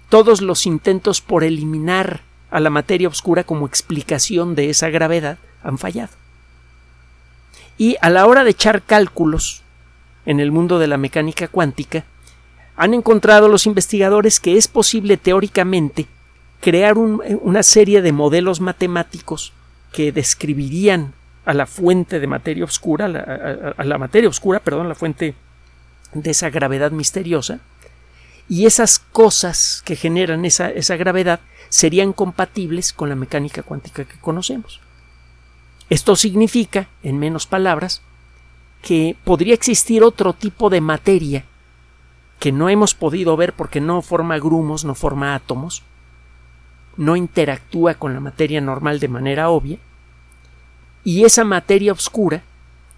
todos 0.09 0.41
los 0.43 0.67
intentos 0.67 1.21
por 1.21 1.45
eliminar 1.45 2.23
a 2.51 2.59
la 2.59 2.71
materia 2.71 3.09
oscura 3.09 3.45
como 3.45 3.67
explicación 3.67 4.57
de 4.57 4.71
esa 4.71 4.91
gravedad 4.91 5.39
han 5.63 5.79
fallado. 5.79 6.13
Y 7.79 7.97
a 8.03 8.11
la 8.11 8.27
hora 8.27 8.45
de 8.45 8.51
echar 8.51 8.83
cálculos 8.83 9.63
en 10.27 10.41
el 10.41 10.51
mundo 10.51 10.79
de 10.79 10.89
la 10.89 10.97
mecánica 10.97 11.49
cuántica, 11.49 12.05
han 12.81 12.95
encontrado 12.95 13.47
los 13.49 13.67
investigadores 13.67 14.41
que 14.41 14.57
es 14.57 14.67
posible 14.67 15.19
teóricamente 15.19 16.07
crear 16.63 16.97
una 16.97 17.63
serie 17.63 18.01
de 18.01 18.11
modelos 18.11 18.63
matemáticos 18.63 19.53
que 19.93 20.13
describirían 20.13 21.13
a 21.45 21.53
la 21.53 21.67
fuente 21.67 22.21
de 22.21 22.27
materia 22.27 22.65
oscura, 22.65 23.05
a 23.05 23.85
la, 23.85 23.99
materia 23.99 24.31
oscura, 24.31 24.61
perdón, 24.61 24.89
la 24.89 24.95
fuente 24.95 25.35
de 26.15 26.31
esa 26.31 26.49
gravedad 26.49 26.91
misteriosa, 26.91 27.61
y 28.49 28.65
esas 28.65 28.99
cosas 28.99 29.83
que 29.85 29.95
generan 29.95 30.47
esa, 30.47 30.71
esa 30.71 30.97
gravedad 30.97 31.41
serían 31.69 32.15
compatibles 32.15 32.95
con 32.95 33.11
la 33.11 33.15
mecánica 33.15 33.63
cuántica 33.63 34.07
que 34.07 34.19
conocemos. 34.19 34.81
Esto 35.91 36.17
significa, 36.17 36.89
en 37.03 37.19
menos 37.19 37.47
palabras, 37.47 38.01
que 38.81 39.17
podría 39.23 39.53
existir 39.53 40.03
otro 40.03 40.33
tipo 40.33 40.71
de 40.71 40.81
materia 40.81 41.45
que 42.41 42.51
no 42.51 42.69
hemos 42.69 42.95
podido 42.95 43.37
ver 43.37 43.53
porque 43.53 43.81
no 43.81 44.03
forma 44.03 44.39
grumos, 44.39 44.85
no 44.85 44.97
forma 44.97 45.35
átomos, 45.35 45.85
no 46.97 47.15
interactúa 47.15 47.95
con 47.95 48.15
la 48.15 48.21
materia 48.21 48.61
normal 48.61 48.99
de 48.99 49.09
manera 49.09 49.51
obvia, 49.51 49.79
y 51.05 51.25
esa 51.25 51.45
materia 51.45 51.93
oscura 51.93 52.43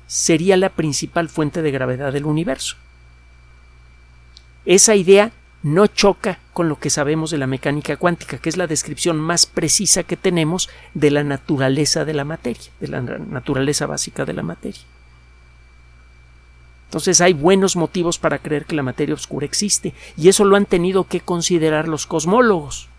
sería 0.07 0.57
la 0.57 0.71
principal 0.71 1.29
fuente 1.29 1.61
de 1.61 1.73
gravedad 1.73 2.13
del 2.13 2.25
universo. 2.25 2.77
Esa 4.65 4.95
idea 4.95 5.33
no 5.65 5.89
choca 5.89 6.39
con 6.53 6.69
lo 6.69 6.79
que 6.79 6.91
sabemos 6.91 7.31
de 7.31 7.39
la 7.39 7.47
mecánica 7.49 7.97
cuántica, 7.97 8.39
que 8.39 8.49
es 8.49 8.57
la 8.57 8.69
descripción 8.69 9.19
más 9.19 9.47
precisa 9.47 10.05
que 10.05 10.17
tenemos 10.17 10.71
de 10.95 11.11
la 11.11 11.25
naturaleza 11.25 12.05
de 12.05 12.15
la 12.15 12.25
materia, 12.25 12.71
de 12.79 12.89
la 12.89 13.01
naturaleza 13.01 13.87
básica 13.87 14.25
de 14.25 14.35
la 14.35 14.43
materia. 14.43 14.83
Entonces 16.93 17.23
hay 17.23 17.33
buenos 17.33 17.75
motivos 17.75 18.19
para 18.19 18.37
creer 18.37 18.67
que 18.67 18.77
la 18.77 18.83
materia 18.83 19.15
oscura 19.15 19.47
existe, 19.47 19.95
y 20.15 20.29
eso 20.29 20.45
lo 20.45 20.57
han 20.57 20.67
tenido 20.67 21.05
que 21.05 21.21
considerar 21.21 21.89
los 21.89 22.07
cosmólogos. 22.07 22.91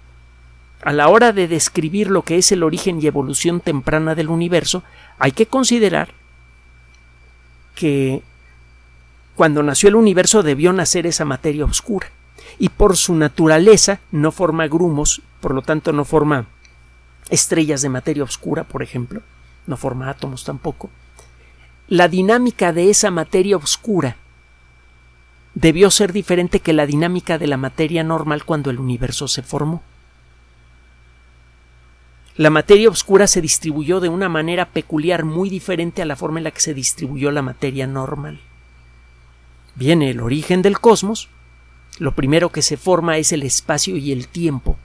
A 0.81 0.91
la 0.93 1.09
hora 1.09 1.31
de 1.31 1.47
describir 1.47 2.09
lo 2.09 2.23
que 2.23 2.39
es 2.39 2.51
el 2.51 2.63
origen 2.63 2.99
y 2.99 3.05
evolución 3.05 3.59
temprana 3.59 4.15
del 4.15 4.29
universo, 4.29 4.81
hay 5.19 5.31
que 5.31 5.45
considerar 5.45 6.09
que 7.75 8.23
cuando 9.35 9.61
nació 9.61 9.89
el 9.89 9.95
universo 9.95 10.41
debió 10.41 10.73
nacer 10.73 11.05
esa 11.05 11.23
materia 11.23 11.63
oscura 11.63 12.07
y 12.57 12.69
por 12.69 12.97
su 12.97 13.13
naturaleza 13.13 13.99
no 14.11 14.31
forma 14.31 14.67
grumos, 14.67 15.21
por 15.39 15.53
lo 15.53 15.61
tanto 15.61 15.93
no 15.93 16.03
forma 16.03 16.47
estrellas 17.29 17.83
de 17.83 17.89
materia 17.89 18.23
oscura, 18.23 18.63
por 18.63 18.81
ejemplo, 18.81 19.21
no 19.67 19.77
forma 19.77 20.09
átomos 20.09 20.43
tampoco. 20.43 20.89
La 21.93 22.07
dinámica 22.07 22.73
de 22.73 22.89
esa 22.89 23.11
materia 23.11 23.55
oscura 23.55 24.17
debió 25.53 25.91
ser 25.91 26.11
diferente 26.11 26.59
que 26.59 26.73
la 26.73 26.87
dinámica 26.87 27.37
de 27.37 27.45
la 27.45 27.55
materia 27.55 28.03
normal 28.03 28.45
cuando 28.45 28.71
el 28.71 28.79
universo 28.79 29.27
se 29.27 29.43
formó. 29.43 29.83
La 32.35 32.49
materia 32.49 32.89
oscura 32.89 33.27
se 33.27 33.41
distribuyó 33.41 33.99
de 33.99 34.09
una 34.09 34.27
manera 34.27 34.69
peculiar 34.69 35.23
muy 35.23 35.51
diferente 35.51 36.01
a 36.01 36.05
la 36.05 36.15
forma 36.15 36.39
en 36.39 36.45
la 36.45 36.49
que 36.51 36.61
se 36.61 36.73
distribuyó 36.73 37.29
la 37.29 37.43
materia 37.43 37.85
normal. 37.85 38.39
Viene 39.75 40.09
el 40.09 40.19
origen 40.19 40.63
del 40.63 40.79
cosmos, 40.79 41.29
lo 41.99 42.15
primero 42.15 42.51
que 42.51 42.63
se 42.63 42.75
forma 42.75 43.19
es 43.19 43.31
el 43.33 43.43
espacio 43.43 43.97
y 43.97 44.11
el 44.11 44.27
tiempo. 44.27 44.79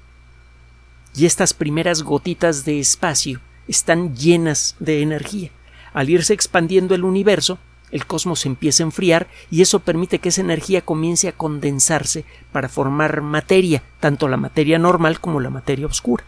Y 1.17 1.25
estas 1.25 1.55
primeras 1.55 2.03
gotitas 2.03 2.67
de 2.67 2.79
espacio 2.81 3.41
están 3.67 4.15
llenas 4.15 4.77
de 4.79 5.01
energía. 5.01 5.53
Al 5.99 6.11
irse 6.11 6.33
expandiendo 6.33 6.95
el 6.95 7.03
universo, 7.03 7.59
el 7.91 8.07
cosmos 8.07 8.47
empieza 8.47 8.85
a 8.85 8.87
enfriar 8.87 9.27
y 9.51 9.63
eso 9.63 9.81
permite 9.81 10.21
que 10.21 10.29
esa 10.29 10.43
energía 10.43 10.81
comience 10.81 11.27
a 11.27 11.33
condensarse 11.33 12.25
para 12.53 12.69
formar 12.69 13.21
materia, 13.21 13.83
tanto 13.99 14.29
la 14.29 14.37
materia 14.37 14.79
normal 14.79 15.19
como 15.19 15.41
la 15.41 15.51
materia 15.51 15.87
oscura. 15.87 16.23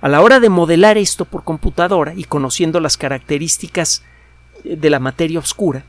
A 0.00 0.08
la 0.08 0.20
hora 0.20 0.38
de 0.38 0.50
modelar 0.50 0.98
esto 0.98 1.24
por 1.24 1.42
computadora 1.42 2.14
y 2.14 2.22
conociendo 2.22 2.78
las 2.78 2.96
características 2.96 4.04
de 4.62 4.88
la 4.88 5.00
materia 5.00 5.40
oscura, 5.40 5.82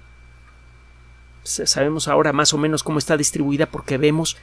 sabemos 1.44 2.08
ahora 2.08 2.34
más 2.34 2.52
o 2.56 2.58
menos 2.58 2.82
cómo 2.82 2.98
está 2.98 3.16
distribuida 3.16 3.68
porque 3.68 4.00
vemos 4.00 4.38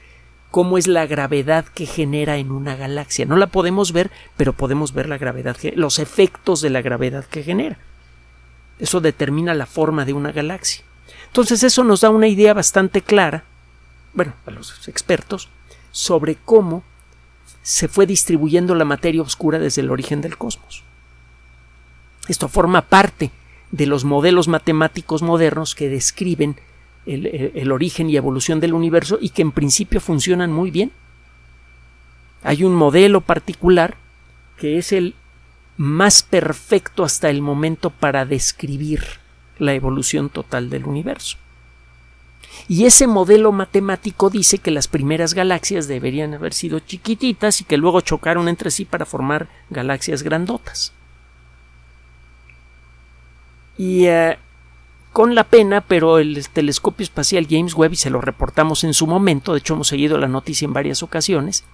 cómo 0.52 0.78
es 0.78 0.86
la 0.86 1.06
gravedad 1.06 1.64
que 1.64 1.86
genera 1.86 2.36
en 2.36 2.52
una 2.52 2.76
galaxia. 2.76 3.26
No 3.26 3.36
la 3.36 3.48
podemos 3.48 3.90
ver, 3.90 4.12
pero 4.36 4.52
podemos 4.52 4.92
ver 4.92 5.08
la 5.08 5.18
gravedad, 5.18 5.56
los 5.74 5.98
efectos 5.98 6.60
de 6.60 6.70
la 6.70 6.82
gravedad 6.82 7.24
que 7.24 7.42
genera. 7.42 7.78
Eso 8.78 9.00
determina 9.00 9.54
la 9.54 9.66
forma 9.66 10.04
de 10.04 10.12
una 10.12 10.32
galaxia. 10.32 10.84
Entonces 11.26 11.62
eso 11.62 11.84
nos 11.84 12.00
da 12.02 12.10
una 12.10 12.28
idea 12.28 12.54
bastante 12.54 13.02
clara, 13.02 13.44
bueno, 14.12 14.32
a 14.46 14.50
los 14.50 14.88
expertos, 14.88 15.48
sobre 15.90 16.36
cómo 16.36 16.82
se 17.62 17.88
fue 17.88 18.06
distribuyendo 18.06 18.74
la 18.74 18.84
materia 18.84 19.22
oscura 19.22 19.58
desde 19.58 19.80
el 19.80 19.90
origen 19.90 20.20
del 20.20 20.36
cosmos. 20.36 20.82
Esto 22.28 22.48
forma 22.48 22.82
parte 22.82 23.30
de 23.70 23.86
los 23.86 24.04
modelos 24.04 24.48
matemáticos 24.48 25.22
modernos 25.22 25.74
que 25.74 25.88
describen 25.88 26.56
el, 27.06 27.72
origen 27.72 28.08
y 28.08 28.16
evolución 28.16 28.60
del 28.60 28.72
universo 28.72 29.18
y 29.20 29.30
que 29.30 29.42
en 29.42 29.52
principio 29.52 30.00
funcionan 30.00 30.52
muy 30.52 30.70
bien. 30.70 30.92
Hay 32.42 32.64
un 32.64 32.74
modelo 32.74 33.20
particular 33.20 33.96
que 34.58 34.78
es 34.78 34.92
el 34.92 35.14
más 35.76 36.22
perfecto 36.22 37.04
hasta 37.04 37.30
el 37.30 37.42
momento 37.42 37.90
para 37.90 38.24
describir 38.24 39.04
la 39.58 39.74
evolución 39.74 40.28
total 40.28 40.70
del 40.70 40.84
universo. 40.84 41.36
Y 42.68 42.86
ese 42.86 43.06
modelo 43.06 43.52
matemático 43.52 44.30
dice 44.30 44.58
que 44.58 44.70
las 44.70 44.88
primeras 44.88 45.34
galaxias 45.34 45.88
deberían 45.88 46.34
haber 46.34 46.54
sido 46.54 46.78
chiquititas 46.78 47.60
y 47.60 47.64
que 47.64 47.76
luego 47.76 48.00
chocaron 48.00 48.48
entre 48.48 48.70
sí 48.70 48.84
para 48.84 49.04
formar 49.04 49.48
galaxias 49.70 50.22
grandotas. 50.22 50.92
Y 53.76 54.06
eh, 54.06 54.38
con 55.12 55.34
la 55.34 55.44
pena, 55.44 55.80
pero 55.80 56.18
el 56.18 56.48
telescopio 56.48 57.02
espacial 57.02 57.46
James 57.50 57.74
Webb, 57.74 57.94
y 57.94 57.96
se 57.96 58.10
lo 58.10 58.20
reportamos 58.20 58.84
en 58.84 58.94
su 58.94 59.06
momento, 59.06 59.52
de 59.52 59.58
hecho 59.58 59.74
hemos 59.74 59.88
seguido 59.88 60.16
la 60.16 60.28
noticia 60.28 60.64
en 60.64 60.72
varias 60.72 61.02
ocasiones, 61.02 61.64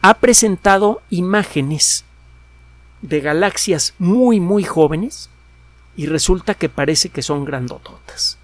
ha 0.00 0.14
presentado 0.14 1.02
imágenes 1.10 2.05
de 3.02 3.20
galaxias 3.20 3.94
muy 3.98 4.40
muy 4.40 4.64
jóvenes 4.64 5.30
y 5.96 6.06
resulta 6.06 6.54
que 6.54 6.68
parece 6.68 7.08
que 7.08 7.22
son 7.22 7.44
grandototas. 7.44 8.38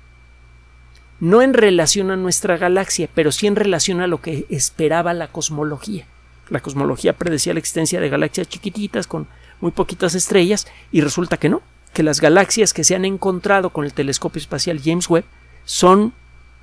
No 1.20 1.42
en 1.42 1.54
relación 1.54 2.10
a 2.10 2.16
nuestra 2.16 2.56
galaxia, 2.56 3.08
pero 3.14 3.30
sí 3.30 3.46
en 3.46 3.56
relación 3.56 4.00
a 4.00 4.06
lo 4.06 4.20
que 4.20 4.46
esperaba 4.48 5.14
la 5.14 5.28
cosmología. 5.28 6.06
La 6.48 6.60
cosmología 6.60 7.12
predecía 7.12 7.52
la 7.52 7.60
existencia 7.60 8.00
de 8.00 8.08
galaxias 8.08 8.48
chiquititas 8.48 9.06
con 9.06 9.28
muy 9.60 9.70
poquitas 9.70 10.14
estrellas 10.14 10.66
y 10.90 11.00
resulta 11.00 11.36
que 11.36 11.48
no, 11.48 11.62
que 11.92 12.02
las 12.02 12.20
galaxias 12.20 12.72
que 12.72 12.84
se 12.84 12.94
han 12.94 13.04
encontrado 13.04 13.70
con 13.70 13.84
el 13.84 13.92
telescopio 13.92 14.40
espacial 14.40 14.80
James 14.82 15.08
Webb 15.08 15.24
son 15.64 16.12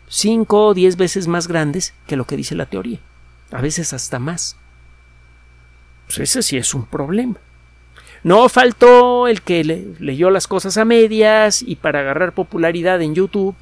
5 0.09 0.65
o 0.67 0.73
10 0.73 0.97
veces 0.97 1.27
más 1.27 1.47
grandes 1.47 1.93
que 2.07 2.17
lo 2.17 2.25
que 2.25 2.35
dice 2.35 2.55
la 2.55 2.65
teoría, 2.65 2.99
a 3.51 3.61
veces 3.61 3.93
hasta 3.93 4.19
más. 4.19 4.57
Pues 6.07 6.19
ese 6.19 6.41
sí 6.41 6.57
es 6.57 6.73
un 6.73 6.85
problema. 6.85 7.35
No 8.23 8.49
faltó 8.49 9.27
el 9.27 9.41
que 9.41 9.63
leyó 9.99 10.29
las 10.29 10.47
cosas 10.47 10.77
a 10.77 10.85
medias 10.85 11.61
y 11.61 11.75
para 11.77 12.01
agarrar 12.01 12.33
popularidad 12.33 13.01
en 13.01 13.15
YouTube. 13.15 13.55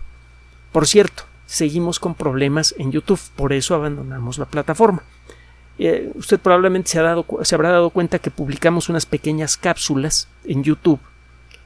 Por 0.71 0.87
cierto, 0.87 1.23
seguimos 1.45 1.99
con 1.99 2.15
problemas 2.15 2.73
en 2.77 2.91
YouTube, 2.91 3.19
por 3.35 3.53
eso 3.53 3.75
abandonamos 3.75 4.37
la 4.37 4.45
plataforma. 4.45 5.03
Eh, 5.79 6.11
usted 6.15 6.39
probablemente 6.39 6.89
se, 6.89 6.99
se 7.43 7.55
habrá 7.55 7.69
dado 7.69 7.91
cuenta 7.91 8.19
que 8.19 8.31
publicamos 8.31 8.89
unas 8.89 9.05
pequeñas 9.05 9.57
cápsulas 9.57 10.27
en 10.43 10.63
YouTube 10.63 10.99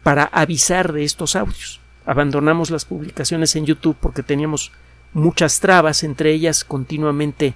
para 0.04 0.26
avisar 0.26 0.92
de 0.92 1.04
estos 1.04 1.36
audios. 1.36 1.80
Abandonamos 2.06 2.72
las 2.72 2.84
publicaciones 2.84 3.56
en 3.56 3.66
YouTube 3.66 3.96
porque 4.00 4.24
teníamos 4.24 4.72
muchas 5.14 5.60
trabas, 5.60 6.04
entre 6.04 6.32
ellas 6.34 6.64
continuamente 6.66 7.54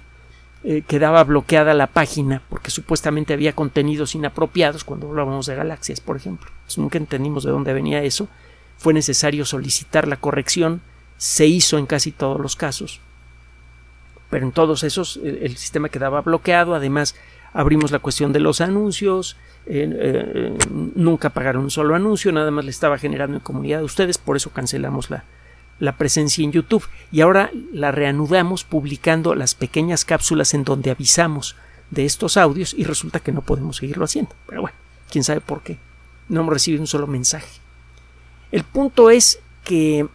eh, 0.68 0.82
quedaba 0.82 1.22
bloqueada 1.22 1.74
la 1.74 1.86
página 1.86 2.42
porque 2.48 2.72
supuestamente 2.72 3.32
había 3.32 3.52
contenidos 3.52 4.16
inapropiados 4.16 4.82
cuando 4.82 5.08
hablábamos 5.08 5.46
de 5.46 5.54
galaxias, 5.54 6.00
por 6.00 6.16
ejemplo. 6.16 6.50
nunca 6.76 6.98
entendimos 6.98 7.44
de 7.44 7.52
dónde 7.52 7.72
venía 7.72 8.02
eso. 8.02 8.26
Fue 8.76 8.92
necesario 8.92 9.44
solicitar 9.44 10.08
la 10.08 10.16
corrección, 10.16 10.80
se 11.18 11.46
hizo 11.46 11.78
en 11.78 11.86
casi 11.86 12.10
todos 12.10 12.40
los 12.40 12.56
casos. 12.56 13.00
Pero 14.28 14.44
en 14.44 14.50
todos 14.50 14.82
esos 14.82 15.20
el 15.22 15.56
sistema 15.56 15.88
quedaba 15.88 16.20
bloqueado, 16.22 16.74
además 16.74 17.14
abrimos 17.52 17.92
la 17.92 18.00
cuestión 18.00 18.32
de 18.32 18.40
los 18.40 18.60
anuncios, 18.60 19.36
eh, 19.66 20.52
nunca 20.96 21.30
pagaron 21.30 21.62
un 21.62 21.70
solo 21.70 21.94
anuncio, 21.94 22.32
nada 22.32 22.50
más 22.50 22.64
le 22.64 22.72
estaba 22.72 22.98
generando 22.98 23.36
en 23.36 23.40
comunidad 23.40 23.82
a 23.82 23.84
ustedes, 23.84 24.18
por 24.18 24.36
eso 24.36 24.50
cancelamos 24.50 25.10
la, 25.10 25.22
la 25.78 25.96
presencia 25.96 26.44
en 26.44 26.52
YouTube 26.52 26.84
y 27.12 27.20
ahora 27.20 27.50
la 27.72 27.92
reanudamos 27.92 28.64
publicando 28.64 29.34
las 29.34 29.54
pequeñas 29.54 30.04
cápsulas 30.04 30.54
en 30.54 30.64
donde 30.64 30.90
avisamos 30.90 31.56
de 31.90 32.04
estos 32.04 32.36
audios 32.36 32.74
y 32.74 32.84
resulta 32.84 33.20
que 33.20 33.32
no 33.32 33.42
podemos 33.42 33.76
seguirlo 33.76 34.04
haciendo. 34.04 34.32
Pero 34.46 34.62
bueno, 34.62 34.76
quién 35.10 35.24
sabe 35.24 35.40
por 35.40 35.62
qué. 35.62 35.78
No 36.28 36.40
hemos 36.40 36.52
recibido 36.52 36.82
un 36.82 36.86
solo 36.86 37.06
mensaje. 37.06 37.60
El 38.50 38.64
punto 38.64 39.10
es 39.10 39.38
que 39.64 40.06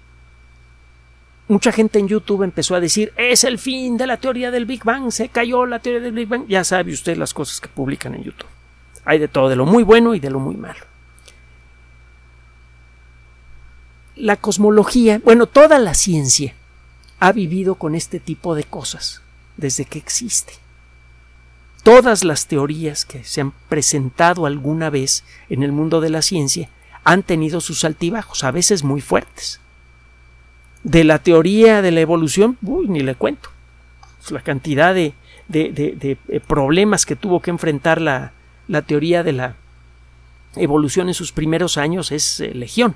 mucha 1.48 1.72
gente 1.72 2.00
en 2.00 2.08
YouTube 2.08 2.44
empezó 2.44 2.76
a 2.76 2.80
decir 2.80 3.14
es 3.18 3.44
el 3.44 3.60
fin 3.60 3.98
de 3.98 4.08
la 4.08 4.18
teoría 4.18 4.52
del 4.52 4.66
Big 4.66 4.84
Bang, 4.84 5.12
se 5.12 5.30
cayó 5.30 5.66
la 5.66 5.80
teoría 5.80 6.02
del 6.02 6.14
Big 6.14 6.28
Bang. 6.28 6.46
Ya 6.48 6.64
sabe 6.64 6.94
usted 6.94 7.18
las 7.18 7.34
cosas 7.34 7.62
que 7.62 7.68
publican 7.68 8.16
en 8.16 8.24
YouTube. 8.24 8.50
Hay 9.06 9.20
de 9.20 9.28
todo, 9.28 9.50
de 9.50 9.56
lo 9.56 9.66
muy 9.66 9.84
bueno 9.84 10.16
y 10.16 10.20
de 10.20 10.30
lo 10.30 10.40
muy 10.40 10.56
malo. 10.56 10.91
La 14.22 14.38
cosmología, 14.38 15.20
bueno, 15.24 15.48
toda 15.48 15.80
la 15.80 15.96
ciencia 15.96 16.54
ha 17.20 17.32
vivido 17.32 17.74
con 17.74 17.96
este 17.96 18.20
tipo 18.20 18.54
de 18.54 18.64
cosas 18.64 19.24
desde 19.58 19.86
que 19.86 19.98
existe. 19.98 20.54
Todas 21.82 22.24
las 22.24 22.46
teorías 22.46 23.04
que 23.04 23.24
se 23.24 23.42
han 23.42 23.52
presentado 23.68 24.46
alguna 24.46 24.92
vez 24.92 25.24
en 25.50 25.64
el 25.64 25.72
mundo 25.72 26.02
de 26.02 26.12
la 26.12 26.22
ciencia 26.22 26.70
han 27.04 27.24
tenido 27.24 27.62
sus 27.62 27.84
altibajos, 27.84 28.44
a 28.44 28.52
veces 28.52 28.84
muy 28.84 29.02
fuertes. 29.02 29.60
De 30.84 31.04
la 31.04 31.18
teoría 31.18 31.82
de 31.82 31.90
la 31.90 32.02
evolución, 32.02 32.60
uy, 32.62 32.88
ni 32.90 33.00
le 33.00 33.16
cuento. 33.16 33.50
La 34.30 34.42
cantidad 34.42 34.94
de, 34.94 35.16
de 35.48 36.18
eh, 36.28 36.40
problemas 36.40 37.08
que 37.08 37.16
tuvo 37.16 37.42
que 37.42 37.50
enfrentar 37.50 38.00
la, 38.00 38.34
la 38.68 38.84
teoría 38.84 39.24
de 39.24 39.32
la 39.32 39.56
evolución 40.56 41.08
en 41.08 41.16
sus 41.16 41.32
primeros 41.32 41.80
años 41.80 42.12
es 42.12 42.40
eh, 42.40 42.54
legión. 42.54 42.96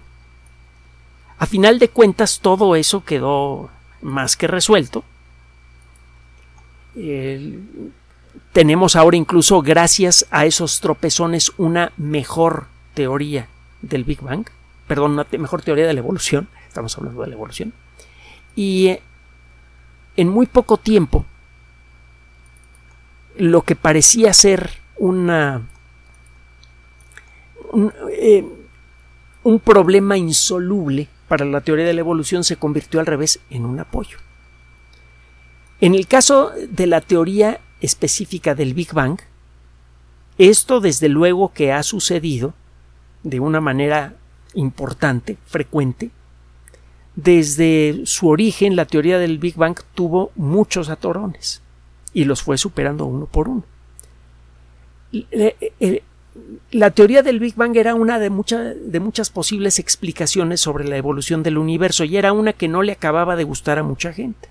A 1.37 1.45
final 1.45 1.79
de 1.79 1.89
cuentas, 1.89 2.39
todo 2.39 2.75
eso 2.75 3.03
quedó 3.03 3.69
más 4.01 4.37
que 4.37 4.47
resuelto. 4.47 5.03
tenemos 8.53 8.95
ahora 8.95 9.17
incluso, 9.17 9.61
gracias 9.61 10.25
a 10.31 10.45
esos 10.45 10.79
tropezones, 10.79 11.51
una 11.57 11.91
mejor 11.97 12.67
teoría 12.93 13.47
del 13.81 14.03
Big 14.03 14.21
Bang. 14.21 14.45
Perdón, 14.87 15.11
una 15.13 15.27
mejor 15.37 15.61
teoría 15.61 15.87
de 15.87 15.93
la 15.93 15.99
evolución. 15.99 16.47
Estamos 16.67 16.97
hablando 16.97 17.21
de 17.21 17.27
la 17.27 17.33
evolución. 17.33 17.73
Y 18.55 18.87
eh, 18.87 19.01
en 20.15 20.29
muy 20.29 20.45
poco 20.45 20.77
tiempo, 20.77 21.25
lo 23.37 23.63
que 23.63 23.75
parecía 23.75 24.33
ser 24.33 24.69
una, 24.97 25.61
eh, 28.11 28.45
un, 29.43 29.59
problema 29.59 30.17
insoluble 30.17 31.09
para 31.35 31.43
la 31.43 31.59
teoría 31.59 31.83
de 31.83 31.93
la 31.93 31.99
evolución 31.99 32.45
se 32.45 32.55
convirtió 32.55 33.01
al 33.01 33.05
revés 33.05 33.41
en 33.49 33.65
un 33.65 33.77
apoyo. 33.77 34.19
En 35.81 35.93
el 35.93 36.07
caso 36.07 36.53
de 36.69 36.87
la 36.87 37.01
teoría 37.01 37.59
específica 37.81 38.55
del 38.55 38.73
Big 38.73 38.93
Bang, 38.93 39.19
esto 40.37 40.79
desde 40.79 41.09
luego 41.09 41.51
que 41.51 41.73
ha 41.73 41.83
sucedido 41.83 42.53
de 43.23 43.41
una 43.41 43.59
manera 43.59 44.15
importante, 44.53 45.35
frecuente. 45.45 46.09
Desde 47.17 48.03
su 48.05 48.29
origen, 48.29 48.77
la 48.77 48.85
teoría 48.85 49.19
del 49.19 49.37
Big 49.37 49.57
Bang 49.57 49.77
tuvo 49.93 50.31
muchos 50.35 50.87
atorones 50.87 51.61
y 52.13 52.23
los 52.23 52.43
fue 52.43 52.57
superando 52.57 53.07
uno 53.07 53.25
por 53.25 53.49
uno. 53.49 53.65
La 56.71 56.91
teoría 56.91 57.23
del 57.23 57.39
Big 57.39 57.55
Bang 57.55 57.75
era 57.77 57.95
una 57.95 58.19
de, 58.19 58.29
de 58.29 58.99
muchas 58.99 59.29
posibles 59.29 59.79
explicaciones 59.79 60.59
sobre 60.59 60.85
la 60.85 60.97
evolución 60.97 61.43
del 61.43 61.57
universo 61.57 62.03
y 62.03 62.17
era 62.17 62.33
una 62.33 62.51
que 62.53 62.67
no 62.67 62.81
le 62.81 62.91
acababa 62.91 63.35
de 63.35 63.45
gustar 63.45 63.79
a 63.79 63.83
mucha 63.83 64.11
gente. 64.11 64.49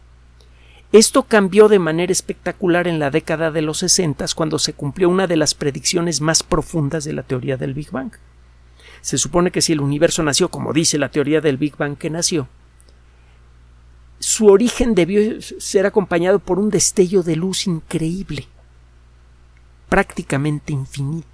Esto 0.93 1.25
cambió 1.25 1.69
de 1.69 1.79
manera 1.79 2.13
espectacular 2.13 2.87
en 2.87 2.99
la 2.99 3.11
década 3.11 3.51
de 3.51 3.63
los 3.63 3.79
60 3.79 4.25
cuando 4.35 4.59
se 4.59 4.73
cumplió 4.73 5.09
una 5.09 5.27
de 5.27 5.37
las 5.37 5.53
predicciones 5.55 6.21
más 6.21 6.43
profundas 6.43 7.05
de 7.05 7.13
la 7.13 7.25
teoría 7.25 7.57
del 7.57 7.75
Big 7.75 7.91
Bang. 7.91 8.13
Se 9.01 9.19
supone 9.19 9.51
que 9.51 9.61
si 9.61 9.73
el 9.73 9.81
universo 9.81 10.23
nació 10.23 10.49
como 10.49 10.73
dice 10.73 10.97
la 10.97 11.11
teoría 11.11 11.41
del 11.41 11.59
Big 11.59 11.77
Bang 11.77 11.99
que 11.99 12.11
nació, 12.11 12.49
su 14.21 14.47
origen 14.47 14.95
debió 14.95 15.43
ser 15.43 15.85
acompañado 15.85 16.39
por 16.39 16.59
un 16.59 16.71
destello 16.71 17.23
de 17.23 17.37
luz 17.37 17.67
increíble 17.67 18.47
prácticamente 19.89 20.73
infinito. 20.73 21.34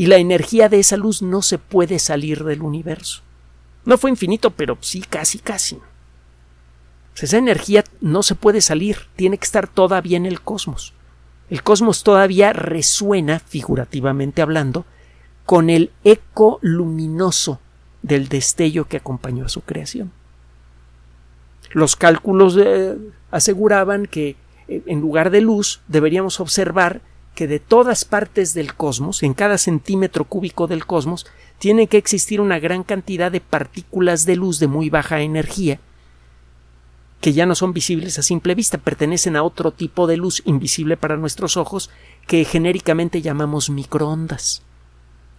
Y 0.00 0.06
la 0.06 0.16
energía 0.16 0.70
de 0.70 0.80
esa 0.80 0.96
luz 0.96 1.20
no 1.20 1.42
se 1.42 1.58
puede 1.58 1.98
salir 1.98 2.42
del 2.44 2.62
universo. 2.62 3.20
No 3.84 3.98
fue 3.98 4.08
infinito, 4.08 4.50
pero 4.50 4.78
sí, 4.80 5.02
casi, 5.02 5.38
casi. 5.38 5.78
esa 7.20 7.36
energía 7.36 7.84
no 8.00 8.22
se 8.22 8.34
puede 8.34 8.62
salir, 8.62 8.96
tiene 9.14 9.36
que 9.36 9.44
estar 9.44 9.68
todavía 9.68 10.16
en 10.16 10.24
el 10.24 10.40
cosmos. 10.40 10.94
El 11.50 11.62
cosmos 11.62 12.02
todavía 12.02 12.54
resuena, 12.54 13.40
figurativamente 13.40 14.40
hablando, 14.40 14.86
con 15.44 15.68
el 15.68 15.90
eco 16.02 16.60
luminoso 16.62 17.60
del 18.00 18.28
destello 18.28 18.86
que 18.86 18.96
acompañó 18.96 19.44
a 19.44 19.50
su 19.50 19.60
creación. 19.60 20.12
Los 21.72 21.94
cálculos 21.94 22.56
eh, 22.58 22.96
aseguraban 23.30 24.06
que 24.06 24.36
eh, 24.66 24.82
en 24.86 25.02
lugar 25.02 25.28
de 25.28 25.42
luz 25.42 25.82
deberíamos 25.88 26.40
observar 26.40 27.02
que 27.40 27.48
de 27.48 27.58
todas 27.58 28.04
partes 28.04 28.52
del 28.52 28.74
cosmos, 28.74 29.22
en 29.22 29.32
cada 29.32 29.56
centímetro 29.56 30.26
cúbico 30.26 30.66
del 30.66 30.84
cosmos, 30.84 31.24
tiene 31.58 31.86
que 31.86 31.96
existir 31.96 32.38
una 32.38 32.58
gran 32.58 32.82
cantidad 32.82 33.32
de 33.32 33.40
partículas 33.40 34.26
de 34.26 34.36
luz 34.36 34.58
de 34.58 34.66
muy 34.66 34.90
baja 34.90 35.22
energía, 35.22 35.80
que 37.22 37.32
ya 37.32 37.46
no 37.46 37.54
son 37.54 37.72
visibles 37.72 38.18
a 38.18 38.22
simple 38.22 38.54
vista, 38.54 38.76
pertenecen 38.76 39.36
a 39.36 39.42
otro 39.42 39.72
tipo 39.72 40.06
de 40.06 40.18
luz 40.18 40.42
invisible 40.44 40.98
para 40.98 41.16
nuestros 41.16 41.56
ojos, 41.56 41.88
que 42.26 42.44
genéricamente 42.44 43.22
llamamos 43.22 43.70
microondas. 43.70 44.60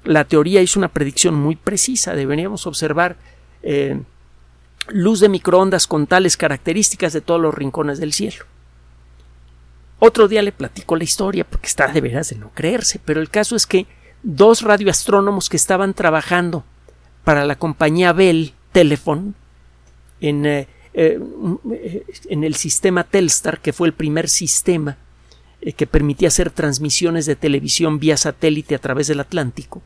La 0.04 0.24
teoría 0.24 0.64
hizo 0.64 0.80
una 0.80 0.88
predicción 0.88 1.36
muy 1.36 1.56
precisa, 1.56 2.16
deberíamos 2.16 2.66
observar 2.66 3.16
eh, 3.62 4.02
luz 4.88 5.20
de 5.20 5.30
microondas 5.30 5.86
con 5.86 6.08
tales 6.08 6.36
características 6.36 7.14
de 7.14 7.22
todos 7.22 7.40
los 7.40 7.54
rincones 7.54 8.00
del 8.00 8.12
cielo. 8.12 8.46
Otro 10.04 10.28
día 10.28 10.42
le 10.42 10.52
platico 10.52 10.96
la 10.96 11.04
historia 11.04 11.44
porque 11.44 11.68
está 11.68 11.88
de 11.88 12.02
veras 12.02 12.32
de 12.32 12.36
no 12.36 12.50
creerse, 12.56 13.00
pero 13.06 13.22
el 13.22 13.30
caso 13.30 13.56
es 13.56 13.68
que 13.68 13.86
dos 14.24 14.64
radioastrónomos 14.64 15.48
que 15.48 15.58
estaban 15.58 15.94
trabajando 15.94 16.66
para 17.24 17.46
la 17.46 17.56
compañía 17.56 18.12
Bell 18.12 18.56
Telephone 18.72 19.34
en, 20.20 20.48
eh, 20.48 20.68
eh, 20.96 21.20
en 22.30 22.44
el 22.44 22.56
sistema 22.56 23.04
Telstar, 23.04 23.62
que 23.62 23.74
fue 23.74 23.90
el 23.90 23.94
primer 23.94 24.28
sistema 24.28 24.98
eh, 25.62 25.74
que 25.74 25.86
permitía 25.86 26.30
hacer 26.30 26.50
transmisiones 26.50 27.28
de 27.28 27.36
televisión 27.36 28.00
vía 28.00 28.18
satélite 28.18 28.74
a 28.74 28.80
través 28.80 29.06
del 29.06 29.20
Atlántico, 29.20 29.84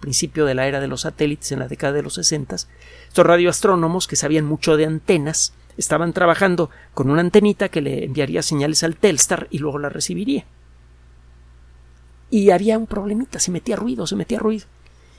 principio 0.00 0.46
de 0.46 0.54
la 0.54 0.68
era 0.68 0.80
de 0.80 0.88
los 0.88 1.02
satélites 1.02 1.52
en 1.52 1.58
la 1.58 1.68
década 1.68 1.92
de 1.92 2.02
los 2.02 2.14
60, 2.14 2.56
estos 3.08 3.26
radioastrónomos 3.26 4.06
que 4.06 4.16
sabían 4.16 4.46
mucho 4.46 4.78
de 4.78 4.86
antenas 4.86 5.52
estaban 5.76 6.12
trabajando 6.12 6.70
con 6.94 7.10
una 7.10 7.20
antenita 7.20 7.68
que 7.68 7.80
le 7.80 8.04
enviaría 8.04 8.42
señales 8.42 8.82
al 8.82 8.96
Telstar 8.96 9.48
y 9.50 9.58
luego 9.58 9.78
la 9.78 9.88
recibiría. 9.88 10.44
Y 12.30 12.50
había 12.50 12.78
un 12.78 12.86
problemita, 12.86 13.38
se 13.38 13.50
metía 13.50 13.76
ruido, 13.76 14.06
se 14.06 14.16
metía 14.16 14.38
ruido. 14.38 14.66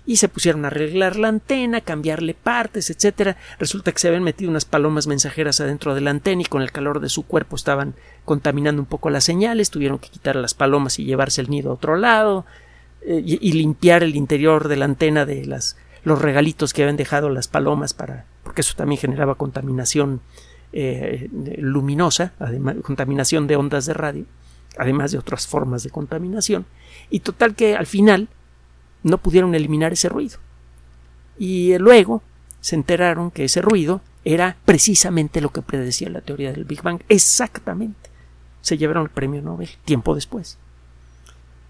Y 0.05 0.17
se 0.17 0.29
pusieron 0.29 0.63
a 0.63 0.69
arreglar 0.69 1.17
la 1.17 1.27
antena, 1.27 1.81
cambiarle 1.81 2.33
partes, 2.33 2.89
etcétera. 2.89 3.35
Resulta 3.59 3.91
que 3.91 3.99
se 3.99 4.07
habían 4.07 4.23
metido 4.23 4.49
unas 4.49 4.63
palomas 4.63 5.05
mensajeras 5.05 5.59
adentro 5.59 5.95
de 5.95 6.01
la 6.01 6.11
antena 6.11 6.41
y 6.41 6.45
con 6.45 6.61
el 6.61 6.71
calor 6.71 7.01
de 7.01 7.09
su 7.09 7.23
cuerpo 7.23 7.57
estaban 7.57 7.93
contaminando 8.23 8.81
un 8.81 8.85
poco 8.85 9.09
las 9.09 9.25
señales, 9.25 9.69
tuvieron 9.69 9.99
que 9.99 10.09
quitar 10.09 10.37
las 10.37 10.53
palomas 10.53 10.97
y 10.99 11.05
llevarse 11.05 11.41
el 11.41 11.49
nido 11.49 11.71
a 11.71 11.73
otro 11.73 11.97
lado, 11.97 12.45
eh, 13.01 13.21
y, 13.25 13.51
limpiar 13.51 14.01
el 14.03 14.15
interior 14.15 14.69
de 14.69 14.77
la 14.77 14.85
antena 14.85 15.25
de 15.25 15.45
las, 15.45 15.77
los 16.03 16.21
regalitos 16.21 16.73
que 16.73 16.83
habían 16.83 16.97
dejado 16.97 17.29
las 17.29 17.49
palomas 17.49 17.93
para 17.93 18.25
porque 18.47 18.61
eso 18.61 18.75
también 18.77 19.01
generaba 19.01 19.35
contaminación 19.35 20.21
eh, 20.73 21.29
luminosa, 21.59 22.33
además, 22.39 22.75
contaminación 22.83 23.47
de 23.47 23.55
ondas 23.55 23.85
de 23.85 23.93
radio, 23.93 24.25
además 24.77 25.11
de 25.11 25.17
otras 25.17 25.47
formas 25.47 25.83
de 25.83 25.89
contaminación, 25.89 26.65
y 27.09 27.21
total 27.21 27.55
que 27.55 27.75
al 27.75 27.85
final 27.85 28.27
no 29.03 29.17
pudieron 29.17 29.55
eliminar 29.55 29.93
ese 29.93 30.09
ruido. 30.09 30.37
Y 31.37 31.77
luego 31.77 32.21
se 32.61 32.75
enteraron 32.75 33.31
que 33.31 33.45
ese 33.45 33.61
ruido 33.61 34.01
era 34.25 34.57
precisamente 34.65 35.39
lo 35.39 35.51
que 35.51 35.61
predecía 35.61 36.09
la 36.09 36.21
teoría 36.21 36.51
del 36.51 36.65
Big 36.65 36.81
Bang, 36.81 37.01
exactamente. 37.07 38.09
Se 38.61 38.77
llevaron 38.77 39.03
el 39.03 39.09
premio 39.09 39.41
Nobel 39.41 39.69
tiempo 39.85 40.15
después. 40.15 40.57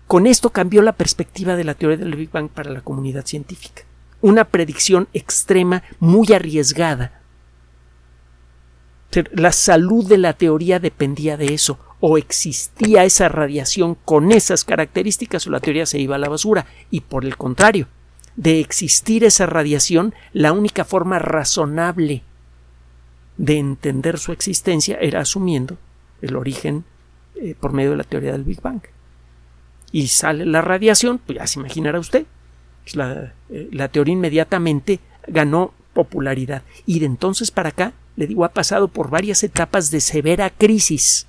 Con 0.07 0.25
esto 0.25 0.49
cambió 0.51 0.81
la 0.81 0.93
perspectiva 0.93 1.55
de 1.55 1.65
la 1.65 1.75
teoría 1.75 1.97
del 1.97 2.15
Big 2.15 2.31
Bang 2.31 2.49
para 2.49 2.71
la 2.71 2.81
comunidad 2.81 3.25
científica. 3.25 3.83
Una 4.21 4.45
predicción 4.45 5.07
extrema, 5.13 5.83
muy 5.99 6.31
arriesgada. 6.33 7.16
La 9.31 9.51
salud 9.51 10.07
de 10.07 10.17
la 10.17 10.33
teoría 10.33 10.79
dependía 10.79 11.37
de 11.37 11.53
eso. 11.53 11.79
O 11.99 12.17
existía 12.17 13.05
esa 13.05 13.27
radiación 13.29 13.95
con 14.05 14.31
esas 14.31 14.63
características 14.63 15.47
o 15.47 15.49
la 15.49 15.59
teoría 15.59 15.85
se 15.85 15.99
iba 15.99 16.15
a 16.15 16.19
la 16.19 16.29
basura. 16.29 16.67
Y 16.91 17.01
por 17.01 17.25
el 17.25 17.37
contrario, 17.37 17.87
de 18.35 18.59
existir 18.59 19.23
esa 19.23 19.47
radiación, 19.47 20.13
la 20.33 20.51
única 20.51 20.85
forma 20.85 21.17
razonable 21.17 22.21
de 23.37 23.57
entender 23.57 24.19
su 24.19 24.31
existencia 24.31 24.97
era 25.01 25.21
asumiendo 25.21 25.77
el 26.21 26.35
origen 26.35 26.85
eh, 27.35 27.55
por 27.59 27.73
medio 27.73 27.91
de 27.91 27.97
la 27.97 28.03
teoría 28.03 28.31
del 28.33 28.43
Big 28.43 28.61
Bang 28.61 28.81
y 29.91 30.07
sale 30.07 30.45
la 30.45 30.61
radiación, 30.61 31.19
pues 31.19 31.37
ya 31.37 31.47
se 31.47 31.59
imaginará 31.59 31.99
usted. 31.99 32.25
La, 32.93 33.33
eh, 33.49 33.69
la 33.71 33.89
teoría 33.89 34.13
inmediatamente 34.13 34.99
ganó 35.27 35.73
popularidad 35.93 36.63
y 36.85 36.99
de 36.99 37.05
entonces 37.05 37.51
para 37.51 37.69
acá, 37.69 37.93
le 38.17 38.27
digo, 38.27 38.43
ha 38.43 38.49
pasado 38.49 38.89
por 38.89 39.09
varias 39.09 39.43
etapas 39.43 39.89
de 39.91 40.01
severa 40.01 40.49
crisis 40.49 41.27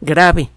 grave. 0.00 0.50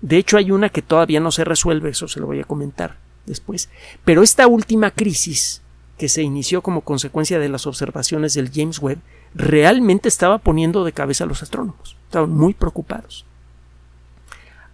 De 0.00 0.18
hecho, 0.18 0.36
hay 0.36 0.52
una 0.52 0.68
que 0.68 0.82
todavía 0.82 1.18
no 1.18 1.32
se 1.32 1.44
resuelve, 1.44 1.90
eso 1.90 2.06
se 2.06 2.20
lo 2.20 2.26
voy 2.26 2.40
a 2.40 2.44
comentar 2.44 2.98
después. 3.24 3.68
Pero 4.04 4.22
esta 4.22 4.46
última 4.46 4.92
crisis, 4.92 5.62
que 5.98 6.08
se 6.08 6.22
inició 6.22 6.62
como 6.62 6.82
consecuencia 6.82 7.38
de 7.38 7.48
las 7.48 7.66
observaciones 7.66 8.34
del 8.34 8.52
James 8.52 8.78
Webb, 8.78 9.00
realmente 9.34 10.08
estaba 10.08 10.38
poniendo 10.38 10.84
de 10.84 10.92
cabeza 10.92 11.24
a 11.24 11.26
los 11.26 11.42
astrónomos. 11.42 11.96
Estaban 12.06 12.30
muy 12.30 12.54
preocupados 12.54 13.24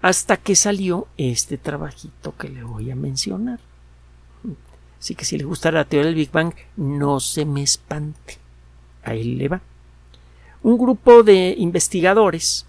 hasta 0.03 0.37
que 0.37 0.57
salió 0.57 1.07
este 1.17 1.57
trabajito 1.57 2.35
que 2.37 2.49
le 2.49 2.65
voy 2.65 2.91
a 2.91 2.97
mencionar. 2.97 3.61
Así 4.99 5.15
que 5.15 5.25
si 5.25 5.39
le 5.39 5.45
gusta 5.45 5.71
la 5.71 5.85
teoría 5.85 6.07
del 6.07 6.17
Big 6.17 6.31
Bang, 6.31 6.53
no 6.77 7.21
se 7.21 7.45
me 7.45 7.63
espante. 7.63 8.42
Ahí 9.03 9.25
le 9.25 9.49
va. 9.49 9.61
Un 10.63 10.79
grupo 10.79 11.23
de 11.23 11.55
investigadores, 11.59 12.67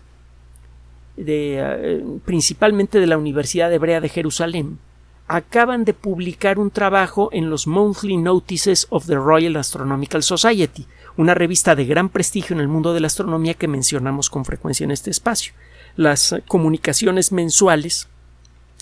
eh, 1.18 2.04
principalmente 2.26 3.00
de 3.00 3.08
la 3.08 3.18
Universidad 3.18 3.72
Hebrea 3.72 4.02
de 4.02 4.10
Jerusalén, 4.10 4.80
acaban 5.28 5.86
de 5.86 5.94
publicar 5.94 6.60
un 6.60 6.72
trabajo 6.72 7.30
en 7.32 7.50
los 7.50 7.68
Monthly 7.68 8.18
Notices 8.18 8.88
of 8.90 9.06
the 9.06 9.16
Royal 9.16 9.56
Astronomical 9.56 10.24
Society, 10.24 10.86
una 11.18 11.34
revista 11.34 11.76
de 11.76 11.86
gran 11.86 12.10
prestigio 12.10 12.56
en 12.56 12.62
el 12.62 12.68
mundo 12.68 12.94
de 12.94 13.00
la 13.00 13.08
astronomía 13.08 13.54
que 13.54 13.68
mencionamos 13.68 14.30
con 14.30 14.44
frecuencia 14.44 14.84
en 14.84 14.92
este 14.92 15.12
espacio 15.12 15.54
las 15.96 16.36
comunicaciones 16.48 17.32
mensuales 17.32 18.08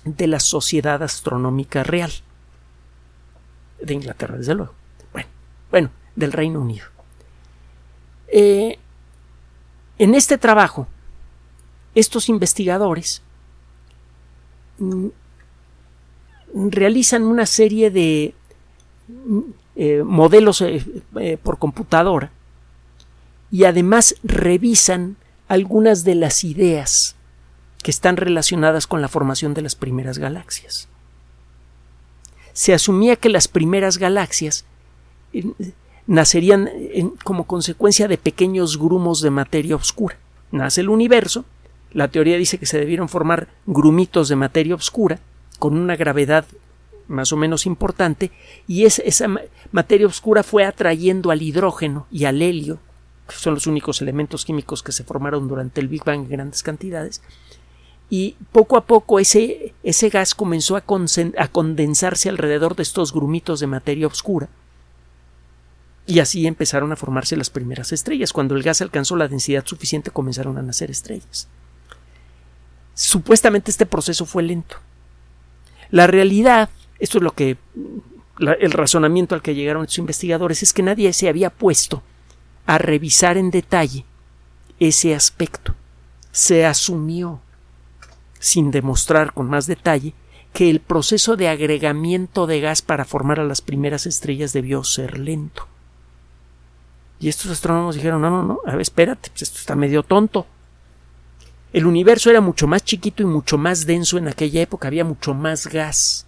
de 0.05 0.27
la 0.27 0.39
Sociedad 0.39 1.03
Astronómica 1.03 1.83
Real 1.83 2.11
de 3.81 3.93
Inglaterra, 3.93 4.37
desde 4.37 4.55
luego. 4.55 4.73
Bueno, 5.11 5.27
bueno 5.69 5.89
del 6.15 6.31
Reino 6.31 6.61
Unido. 6.61 6.85
Eh, 8.31 8.79
en 9.99 10.15
este 10.15 10.37
trabajo, 10.37 10.87
estos 11.93 12.29
investigadores 12.29 13.21
mm, 14.79 15.07
realizan 16.69 17.23
una 17.23 17.45
serie 17.45 17.91
de 17.91 18.33
mm, 19.07 19.39
eh, 19.75 20.03
modelos 20.03 20.61
eh, 20.61 21.37
por 21.43 21.59
computadora 21.59 22.31
y 23.51 23.65
además 23.65 24.15
revisan 24.23 25.17
algunas 25.49 26.05
de 26.05 26.15
las 26.15 26.45
ideas 26.45 27.17
que 27.83 27.91
están 27.91 28.15
relacionadas 28.15 28.87
con 28.87 29.01
la 29.01 29.09
formación 29.09 29.53
de 29.53 29.61
las 29.61 29.75
primeras 29.75 30.17
galaxias. 30.17 30.87
Se 32.53 32.73
asumía 32.73 33.17
que 33.17 33.29
las 33.29 33.49
primeras 33.49 33.97
galaxias 33.97 34.65
nacerían 36.07 36.69
como 37.23 37.45
consecuencia 37.45 38.07
de 38.07 38.17
pequeños 38.17 38.77
grumos 38.77 39.21
de 39.21 39.29
materia 39.29 39.75
oscura. 39.75 40.17
Nace 40.51 40.81
el 40.81 40.89
universo, 40.89 41.45
la 41.93 42.09
teoría 42.09 42.37
dice 42.37 42.57
que 42.57 42.65
se 42.65 42.79
debieron 42.79 43.09
formar 43.09 43.47
grumitos 43.65 44.27
de 44.29 44.35
materia 44.35 44.75
oscura 44.75 45.19
con 45.59 45.77
una 45.77 45.95
gravedad 45.95 46.45
más 47.07 47.33
o 47.33 47.37
menos 47.37 47.65
importante 47.65 48.31
y 48.67 48.85
esa 48.85 49.27
materia 49.71 50.07
oscura 50.07 50.43
fue 50.43 50.63
atrayendo 50.63 51.31
al 51.31 51.41
hidrógeno 51.41 52.07
y 52.09 52.25
al 52.25 52.41
helio 52.41 52.79
son 53.37 53.53
los 53.53 53.67
únicos 53.67 54.01
elementos 54.01 54.45
químicos 54.45 54.83
que 54.83 54.91
se 54.91 55.03
formaron 55.03 55.47
durante 55.47 55.81
el 55.81 55.87
Big 55.87 56.03
Bang 56.03 56.21
en 56.21 56.29
grandes 56.29 56.63
cantidades, 56.63 57.21
y 58.09 58.35
poco 58.51 58.77
a 58.77 58.85
poco 58.85 59.19
ese, 59.19 59.73
ese 59.83 60.09
gas 60.09 60.35
comenzó 60.35 60.75
a, 60.75 60.83
a 61.37 61.47
condensarse 61.47 62.29
alrededor 62.29 62.75
de 62.75 62.83
estos 62.83 63.13
grumitos 63.13 63.59
de 63.59 63.67
materia 63.67 64.07
oscura, 64.07 64.49
y 66.11 66.19
así 66.19 66.45
empezaron 66.45 66.91
a 66.91 66.97
formarse 66.97 67.37
las 67.37 67.49
primeras 67.49 67.93
estrellas. 67.93 68.33
Cuando 68.33 68.53
el 68.53 68.63
gas 68.63 68.81
alcanzó 68.81 69.15
la 69.15 69.29
densidad 69.29 69.65
suficiente 69.65 70.11
comenzaron 70.11 70.57
a 70.57 70.61
nacer 70.61 70.91
estrellas. 70.91 71.47
Supuestamente 72.93 73.71
este 73.71 73.85
proceso 73.85 74.25
fue 74.25 74.43
lento. 74.43 74.75
La 75.89 76.07
realidad, 76.07 76.69
esto 76.99 77.17
es 77.17 77.23
lo 77.23 77.31
que 77.31 77.55
el 78.39 78.71
razonamiento 78.73 79.35
al 79.35 79.41
que 79.41 79.55
llegaron 79.55 79.83
estos 79.83 79.99
investigadores, 79.99 80.63
es 80.63 80.73
que 80.73 80.83
nadie 80.83 81.13
se 81.13 81.29
había 81.29 81.49
puesto 81.49 82.03
a 82.65 82.77
revisar 82.77 83.37
en 83.37 83.49
detalle 83.49 84.03
ese 84.81 85.15
aspecto. 85.15 85.75
Se 86.33 86.65
asumió, 86.65 87.39
sin 88.37 88.69
demostrar 88.69 89.31
con 89.31 89.47
más 89.47 89.65
detalle, 89.65 90.13
que 90.51 90.69
el 90.69 90.81
proceso 90.81 91.37
de 91.37 91.47
agregamiento 91.47 92.47
de 92.47 92.59
gas 92.59 92.81
para 92.81 93.05
formar 93.05 93.39
a 93.39 93.45
las 93.45 93.61
primeras 93.61 94.05
estrellas 94.05 94.51
debió 94.51 94.83
ser 94.83 95.17
lento. 95.17 95.69
Y 97.21 97.29
estos 97.29 97.51
astrónomos 97.51 97.95
dijeron, 97.95 98.19
no, 98.19 98.31
no, 98.31 98.43
no, 98.43 98.59
a 98.65 98.71
ver, 98.71 98.81
espérate, 98.81 99.29
pues 99.29 99.43
esto 99.43 99.59
está 99.59 99.75
medio 99.75 100.01
tonto. 100.01 100.47
El 101.71 101.85
universo 101.85 102.31
era 102.31 102.41
mucho 102.41 102.65
más 102.65 102.83
chiquito 102.83 103.21
y 103.21 103.27
mucho 103.27 103.59
más 103.59 103.85
denso 103.85 104.17
en 104.17 104.27
aquella 104.27 104.61
época, 104.61 104.87
había 104.87 105.05
mucho 105.05 105.35
más 105.35 105.67
gas. 105.67 106.25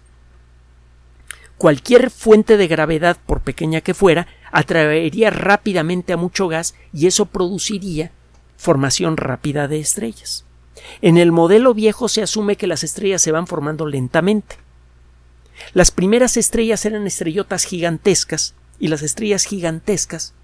Cualquier 1.58 2.10
fuente 2.10 2.56
de 2.56 2.68
gravedad, 2.68 3.18
por 3.26 3.40
pequeña 3.40 3.80
que 3.80 3.92
fuera, 3.92 4.28
atraería 4.52 5.30
rápidamente 5.30 6.12
a 6.12 6.16
mucho 6.16 6.46
gas 6.46 6.76
y 6.92 7.08
eso 7.08 7.26
produciría 7.26 8.12
formación 8.56 9.16
rápida 9.16 9.66
de 9.66 9.80
estrellas. 9.80 10.44
En 11.02 11.18
el 11.18 11.32
modelo 11.32 11.74
viejo 11.74 12.08
se 12.08 12.22
asume 12.22 12.56
que 12.56 12.68
las 12.68 12.84
estrellas 12.84 13.20
se 13.20 13.32
van 13.32 13.48
formando 13.48 13.86
lentamente. 13.86 14.58
Las 15.72 15.90
primeras 15.90 16.36
estrellas 16.36 16.84
eran 16.84 17.06
estrellotas 17.06 17.64
gigantescas 17.64 18.54
y 18.78 18.88
las 18.88 19.02
estrellas 19.02 19.44
gigantescas, 19.44 20.34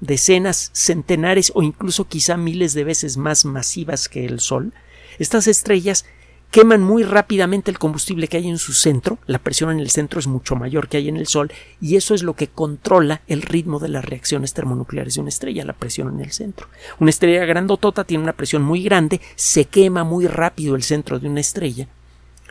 decenas, 0.00 0.70
centenares 0.72 1.52
o 1.54 1.62
incluso 1.62 2.06
quizá 2.06 2.36
miles 2.36 2.74
de 2.74 2.84
veces 2.84 3.16
más 3.16 3.44
masivas 3.44 4.08
que 4.08 4.24
el 4.26 4.40
Sol, 4.40 4.72
estas 5.18 5.46
estrellas 5.46 6.04
queman 6.50 6.82
muy 6.82 7.02
rápidamente 7.02 7.70
el 7.70 7.78
combustible 7.78 8.28
que 8.28 8.36
hay 8.36 8.48
en 8.48 8.58
su 8.58 8.72
centro, 8.72 9.18
la 9.26 9.38
presión 9.38 9.70
en 9.70 9.80
el 9.80 9.90
centro 9.90 10.20
es 10.20 10.26
mucho 10.26 10.56
mayor 10.56 10.88
que 10.88 10.96
hay 10.96 11.08
en 11.08 11.16
el 11.16 11.26
Sol, 11.26 11.52
y 11.80 11.96
eso 11.96 12.14
es 12.14 12.22
lo 12.22 12.34
que 12.34 12.48
controla 12.48 13.22
el 13.26 13.42
ritmo 13.42 13.78
de 13.78 13.88
las 13.88 14.04
reacciones 14.04 14.54
termonucleares 14.54 15.14
de 15.14 15.20
una 15.20 15.28
estrella, 15.28 15.64
la 15.64 15.72
presión 15.72 16.14
en 16.14 16.20
el 16.20 16.32
centro. 16.32 16.68
Una 16.98 17.10
estrella 17.10 17.44
grandotota 17.44 18.04
tiene 18.04 18.22
una 18.22 18.32
presión 18.32 18.62
muy 18.62 18.82
grande, 18.82 19.20
se 19.34 19.64
quema 19.64 20.04
muy 20.04 20.26
rápido 20.26 20.76
el 20.76 20.82
centro 20.82 21.18
de 21.18 21.28
una 21.28 21.40
estrella, 21.40 21.88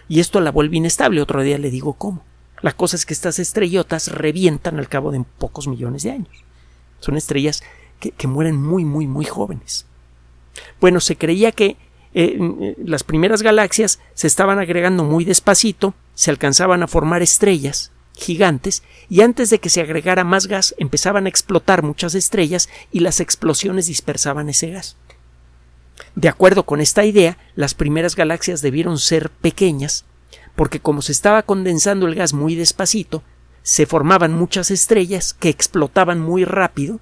y 0.07 0.19
esto 0.19 0.39
la 0.39 0.51
vuelve 0.51 0.77
inestable. 0.77 1.21
Otro 1.21 1.41
día 1.41 1.57
le 1.57 1.71
digo 1.71 1.93
cómo. 1.93 2.23
La 2.61 2.73
cosa 2.73 2.95
es 2.95 3.05
que 3.05 3.13
estas 3.13 3.39
estrellotas 3.39 4.11
revientan 4.11 4.77
al 4.77 4.87
cabo 4.87 5.11
de 5.11 5.23
pocos 5.37 5.67
millones 5.67 6.03
de 6.03 6.11
años. 6.11 6.44
Son 7.05 7.17
estrellas 7.17 7.61
que, 7.99 8.27
mueren 8.27 8.59
muy, 8.59 8.83
muy, 8.83 9.05
muy 9.05 9.25
jóvenes. 9.25 9.85
Bueno, 10.81 10.99
se 10.99 11.15
creía 11.15 11.51
que 11.51 11.77
eh, 12.15 12.39
eh, 12.39 12.75
las 12.83 13.03
primeras 13.03 13.43
galaxias 13.43 13.99
se 14.15 14.25
estaban 14.25 14.57
agregando 14.57 15.03
muy 15.03 15.23
despacito, 15.23 15.93
se 16.15 16.31
alcanzaban 16.31 16.81
a 16.81 16.87
formar 16.87 17.21
estrellas 17.21 17.91
gigantes 18.17 18.81
y 19.07 19.21
antes 19.21 19.51
de 19.51 19.59
que 19.59 19.69
se 19.69 19.81
agregara 19.81 20.23
más 20.23 20.47
gas 20.47 20.73
empezaban 20.79 21.27
a 21.27 21.29
explotar 21.29 21.83
muchas 21.83 22.15
estrellas 22.15 22.69
y 22.91 23.01
las 23.01 23.19
explosiones 23.19 23.85
dispersaban 23.85 24.49
ese 24.49 24.71
gas. 24.71 24.95
De 26.15 26.29
acuerdo 26.29 26.65
con 26.65 26.81
esta 26.81 27.05
idea, 27.05 27.37
las 27.55 27.75
primeras 27.75 28.15
galaxias 28.15 28.63
debieron 28.63 28.97
ser 28.97 29.29
pequeñas 29.29 30.05
porque 30.55 30.79
como 30.79 31.03
se 31.03 31.11
estaba 31.11 31.43
condensando 31.43 32.07
el 32.07 32.15
gas 32.15 32.33
muy 32.33 32.55
despacito, 32.55 33.21
se 33.65 33.87
formaban 33.87 34.31
muchas 34.31 34.69
estrellas 34.69 35.33
que 35.33 35.49
explotaban 35.49 36.19
muy 36.21 36.45
rápido 36.45 36.99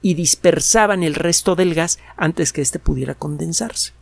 y 0.00 0.14
dispersaban 0.14 1.02
el 1.02 1.14
resto 1.14 1.54
del 1.54 1.74
gas 1.74 1.98
antes 2.16 2.54
que 2.54 2.62
éste 2.62 2.78
pudiera 2.78 3.14
condensarse. 3.14 3.92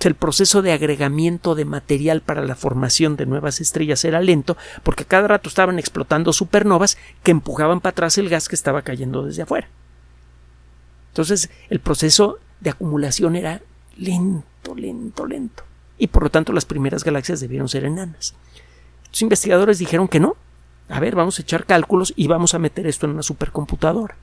El 0.00 0.14
proceso 0.14 0.60
de 0.60 0.72
agregamiento 0.72 1.54
de 1.54 1.64
material 1.64 2.20
para 2.20 2.42
la 2.42 2.54
formación 2.54 3.16
de 3.16 3.24
nuevas 3.24 3.62
estrellas 3.62 4.04
era 4.04 4.20
lento 4.20 4.58
porque 4.82 5.06
cada 5.06 5.28
rato 5.28 5.48
estaban 5.48 5.78
explotando 5.78 6.34
supernovas 6.34 6.98
que 7.22 7.30
empujaban 7.30 7.80
para 7.80 7.92
atrás 7.92 8.18
el 8.18 8.28
gas 8.28 8.46
que 8.46 8.54
estaba 8.54 8.82
cayendo 8.82 9.24
desde 9.24 9.42
afuera. 9.42 9.66
Entonces 11.08 11.48
el 11.70 11.80
proceso 11.80 12.38
de 12.60 12.68
acumulación 12.68 13.34
era 13.34 13.62
lento, 13.96 14.74
lento, 14.74 15.24
lento. 15.24 15.62
Y 15.96 16.08
por 16.08 16.24
lo 16.24 16.30
tanto 16.30 16.52
las 16.52 16.66
primeras 16.66 17.02
galaxias 17.02 17.40
debieron 17.40 17.70
ser 17.70 17.86
enanas. 17.86 18.34
Los 19.10 19.22
investigadores 19.22 19.78
dijeron 19.78 20.06
que 20.06 20.20
no. 20.20 20.36
A 20.88 21.00
ver, 21.00 21.14
vamos 21.14 21.38
a 21.38 21.42
echar 21.42 21.66
cálculos 21.66 22.12
y 22.16 22.28
vamos 22.28 22.54
a 22.54 22.58
meter 22.58 22.86
esto 22.86 23.06
en 23.06 23.12
una 23.12 23.22
supercomputadora. 23.22 24.16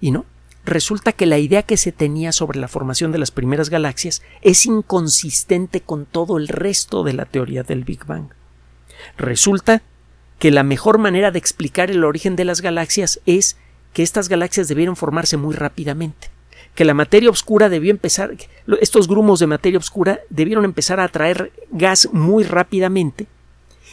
Y 0.00 0.10
no, 0.10 0.24
resulta 0.64 1.12
que 1.12 1.26
la 1.26 1.38
idea 1.38 1.62
que 1.62 1.76
se 1.76 1.92
tenía 1.92 2.32
sobre 2.32 2.58
la 2.58 2.68
formación 2.68 3.12
de 3.12 3.18
las 3.18 3.30
primeras 3.30 3.70
galaxias 3.70 4.22
es 4.42 4.66
inconsistente 4.66 5.80
con 5.80 6.06
todo 6.06 6.38
el 6.38 6.48
resto 6.48 7.02
de 7.04 7.12
la 7.12 7.26
teoría 7.26 7.62
del 7.62 7.84
Big 7.84 8.04
Bang. 8.04 8.28
Resulta 9.16 9.82
que 10.38 10.50
la 10.50 10.62
mejor 10.62 10.98
manera 10.98 11.30
de 11.30 11.38
explicar 11.38 11.90
el 11.90 12.04
origen 12.04 12.36
de 12.36 12.44
las 12.44 12.60
galaxias 12.60 13.20
es 13.26 13.56
que 13.92 14.02
estas 14.02 14.28
galaxias 14.28 14.68
debieron 14.68 14.96
formarse 14.96 15.36
muy 15.36 15.54
rápidamente, 15.54 16.28
que 16.74 16.84
la 16.84 16.92
materia 16.92 17.30
oscura 17.30 17.68
debió 17.68 17.90
empezar, 17.90 18.34
estos 18.80 19.08
grumos 19.08 19.40
de 19.40 19.46
materia 19.46 19.78
oscura 19.78 20.20
debieron 20.28 20.64
empezar 20.64 21.00
a 21.00 21.04
atraer 21.04 21.52
gas 21.70 22.08
muy 22.12 22.44
rápidamente, 22.44 23.26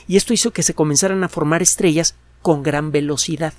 y 0.08 0.18
esto 0.18 0.34
hizo 0.34 0.52
que 0.52 0.64
se 0.64 0.74
comenzaran 0.74 1.24
a 1.24 1.30
formar 1.30 1.62
estrellas 1.62 2.16
con 2.42 2.64
gran 2.64 2.92
velocidad 2.92 3.54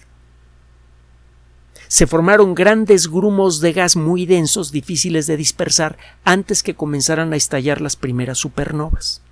se 1.88 2.07
formaron 2.07 2.54
grandes 2.54 3.09
grumos 3.09 3.61
de 3.61 3.72
gas 3.72 3.94
muy 3.94 4.26
densos, 4.26 4.72
difíciles 4.72 5.28
de 5.28 5.37
dispersar, 5.37 5.96
antes 6.24 6.62
que 6.62 6.74
comenzaran 6.74 7.33
a 7.33 7.37
estallar 7.37 7.80
las 7.80 7.94
primeras 7.96 8.38
supernovas. 8.38 9.22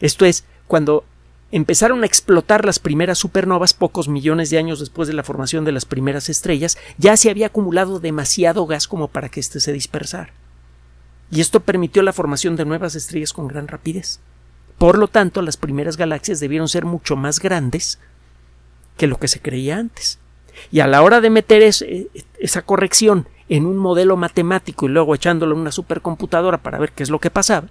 Esto 0.00 0.24
es, 0.24 0.44
cuando 0.66 1.04
empezaron 1.52 2.02
a 2.02 2.06
explotar 2.06 2.64
las 2.64 2.78
primeras 2.78 3.18
supernovas 3.18 3.74
pocos 3.74 4.08
millones 4.08 4.50
de 4.50 4.58
años 4.58 4.80
después 4.80 5.06
de 5.06 5.14
la 5.14 5.22
formación 5.22 5.66
de 5.66 5.72
las 5.72 5.84
primeras 5.84 6.28
estrellas, 6.28 6.78
ya 6.98 7.16
se 7.16 7.30
había 7.30 7.48
acumulado 7.48 8.00
demasiado 8.00 8.66
gas 8.66 8.88
como 8.88 9.08
para 9.08 9.28
que 9.28 9.40
éste 9.40 9.60
se 9.60 9.72
dispersara. 9.72 10.32
Y 11.30 11.40
esto 11.40 11.60
permitió 11.60 12.02
la 12.02 12.12
formación 12.12 12.56
de 12.56 12.64
nuevas 12.64 12.94
estrellas 12.94 13.32
con 13.32 13.48
gran 13.48 13.68
rapidez. 13.68 14.20
Por 14.78 14.98
lo 14.98 15.08
tanto, 15.08 15.42
las 15.42 15.56
primeras 15.56 15.96
galaxias 15.96 16.40
debieron 16.40 16.68
ser 16.68 16.84
mucho 16.84 17.16
más 17.16 17.40
grandes 17.40 17.98
que 18.96 19.06
lo 19.06 19.18
que 19.18 19.28
se 19.28 19.40
creía 19.40 19.78
antes. 19.78 20.18
Y 20.70 20.80
a 20.80 20.86
la 20.86 21.02
hora 21.02 21.20
de 21.20 21.30
meter 21.30 21.62
esa 21.62 22.62
corrección 22.62 23.28
en 23.48 23.66
un 23.66 23.76
modelo 23.76 24.16
matemático 24.16 24.86
y 24.86 24.90
luego 24.90 25.14
echándolo 25.14 25.54
en 25.54 25.60
una 25.60 25.72
supercomputadora 25.72 26.58
para 26.58 26.78
ver 26.78 26.92
qué 26.92 27.02
es 27.02 27.10
lo 27.10 27.18
que 27.18 27.30
pasaba, 27.30 27.68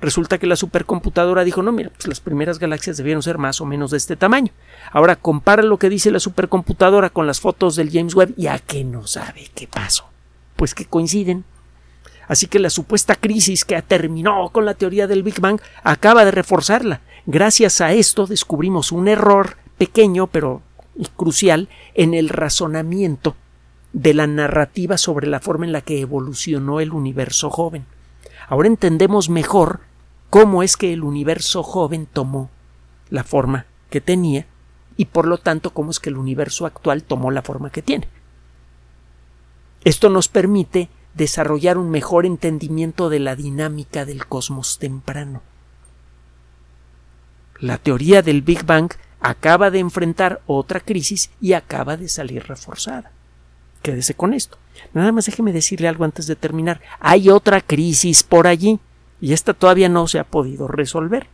resulta 0.00 0.38
que 0.38 0.46
la 0.46 0.56
supercomputadora 0.56 1.44
dijo, 1.44 1.62
no, 1.62 1.72
mira, 1.72 1.90
pues 1.90 2.06
las 2.06 2.20
primeras 2.20 2.58
galaxias 2.58 2.96
debieron 2.96 3.22
ser 3.22 3.38
más 3.38 3.60
o 3.60 3.66
menos 3.66 3.90
de 3.90 3.98
este 3.98 4.16
tamaño. 4.16 4.52
Ahora 4.92 5.16
compara 5.16 5.62
lo 5.62 5.78
que 5.78 5.90
dice 5.90 6.10
la 6.10 6.20
supercomputadora 6.20 7.10
con 7.10 7.26
las 7.26 7.40
fotos 7.40 7.76
del 7.76 7.90
James 7.90 8.14
Webb 8.14 8.34
y 8.36 8.46
a 8.46 8.58
que 8.58 8.84
no 8.84 9.06
sabe 9.06 9.50
qué 9.54 9.66
pasó. 9.66 10.08
Pues 10.56 10.74
que 10.74 10.86
coinciden. 10.86 11.44
Así 12.30 12.46
que 12.46 12.60
la 12.60 12.70
supuesta 12.70 13.16
crisis 13.16 13.64
que 13.64 13.82
terminó 13.82 14.50
con 14.50 14.64
la 14.64 14.74
teoría 14.74 15.08
del 15.08 15.24
Big 15.24 15.40
Bang 15.40 15.60
acaba 15.82 16.24
de 16.24 16.30
reforzarla. 16.30 17.00
Gracias 17.26 17.80
a 17.80 17.92
esto 17.92 18.28
descubrimos 18.28 18.92
un 18.92 19.08
error 19.08 19.56
pequeño 19.78 20.28
pero 20.28 20.62
crucial 21.16 21.68
en 21.94 22.14
el 22.14 22.28
razonamiento 22.28 23.34
de 23.92 24.14
la 24.14 24.28
narrativa 24.28 24.96
sobre 24.96 25.26
la 25.26 25.40
forma 25.40 25.66
en 25.66 25.72
la 25.72 25.80
que 25.80 26.00
evolucionó 26.00 26.78
el 26.78 26.92
universo 26.92 27.50
joven. 27.50 27.84
Ahora 28.48 28.68
entendemos 28.68 29.28
mejor 29.28 29.80
cómo 30.30 30.62
es 30.62 30.76
que 30.76 30.92
el 30.92 31.02
universo 31.02 31.64
joven 31.64 32.06
tomó 32.06 32.48
la 33.08 33.24
forma 33.24 33.66
que 33.90 34.00
tenía 34.00 34.46
y 34.96 35.06
por 35.06 35.26
lo 35.26 35.38
tanto 35.38 35.70
cómo 35.74 35.90
es 35.90 35.98
que 35.98 36.10
el 36.10 36.16
universo 36.16 36.64
actual 36.64 37.02
tomó 37.02 37.32
la 37.32 37.42
forma 37.42 37.70
que 37.70 37.82
tiene. 37.82 38.06
Esto 39.82 40.10
nos 40.10 40.28
permite 40.28 40.90
desarrollar 41.14 41.78
un 41.78 41.90
mejor 41.90 42.26
entendimiento 42.26 43.08
de 43.08 43.20
la 43.20 43.36
dinámica 43.36 44.04
del 44.04 44.26
cosmos 44.26 44.78
temprano. 44.78 45.42
La 47.58 47.78
teoría 47.78 48.22
del 48.22 48.42
Big 48.42 48.64
Bang 48.64 48.90
acaba 49.20 49.70
de 49.70 49.80
enfrentar 49.80 50.40
otra 50.46 50.80
crisis 50.80 51.30
y 51.40 51.52
acaba 51.52 51.96
de 51.96 52.08
salir 52.08 52.44
reforzada. 52.46 53.12
Quédese 53.82 54.14
con 54.14 54.34
esto. 54.34 54.58
Nada 54.94 55.12
más 55.12 55.26
déjeme 55.26 55.52
decirle 55.52 55.88
algo 55.88 56.04
antes 56.04 56.26
de 56.26 56.36
terminar. 56.36 56.80
Hay 57.00 57.28
otra 57.28 57.60
crisis 57.60 58.22
por 58.22 58.46
allí 58.46 58.78
y 59.20 59.32
esta 59.32 59.54
todavía 59.54 59.88
no 59.88 60.06
se 60.06 60.18
ha 60.18 60.24
podido 60.24 60.68
resolver. 60.68 61.26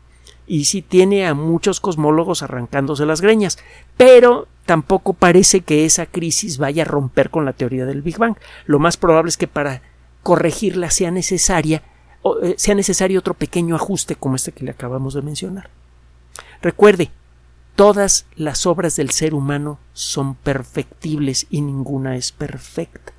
Y 0.47 0.67
sí 0.67 0.83
tiene 0.83 1.27
a 1.27 1.35
muchos 1.35 1.81
cosmólogos 1.81 2.43
arrancándose 2.43 3.07
las 3.07 3.21
greñas, 3.21 3.59
pero 3.97 4.47
tampoco 4.65 5.13
parece 5.13 5.61
que 5.61 5.85
esa 5.85 6.07
crisis 6.07 6.59
vaya 6.59 6.83
a 6.83 6.87
romper 6.87 7.31
con 7.31 7.45
la 7.45 7.53
teoría 7.53 7.87
del 7.87 8.03
Big 8.03 8.19
Bang. 8.19 8.37
Lo 8.67 8.79
más 8.79 8.97
probable 8.97 9.29
es 9.29 9.37
que 9.37 9.49
para 9.49 9.83
corregirla 10.23 10.91
sea 10.91 11.11
necesaria 11.11 11.83
eh, 12.43 12.55
sea 12.57 12.75
necesario 12.75 13.21
otro 13.21 13.35
pequeño 13.35 13.77
ajuste 13.77 14.17
como 14.17 14.35
este 14.35 14.51
que 14.53 14.65
le 14.65 14.73
acabamos 14.73 15.15
de 15.15 15.23
mencionar. 15.23 15.71
Recuerde, 16.61 17.11
Todas 17.77 18.25
las 18.37 18.65
obras 18.65 18.97
del 18.97 19.11
ser 19.11 19.35
humano 19.35 19.79
son 19.93 20.35
perfectibles 20.35 21.47
y 21.51 21.61
ninguna 21.61 22.17
es 22.17 22.33
perfecta. 22.33 23.13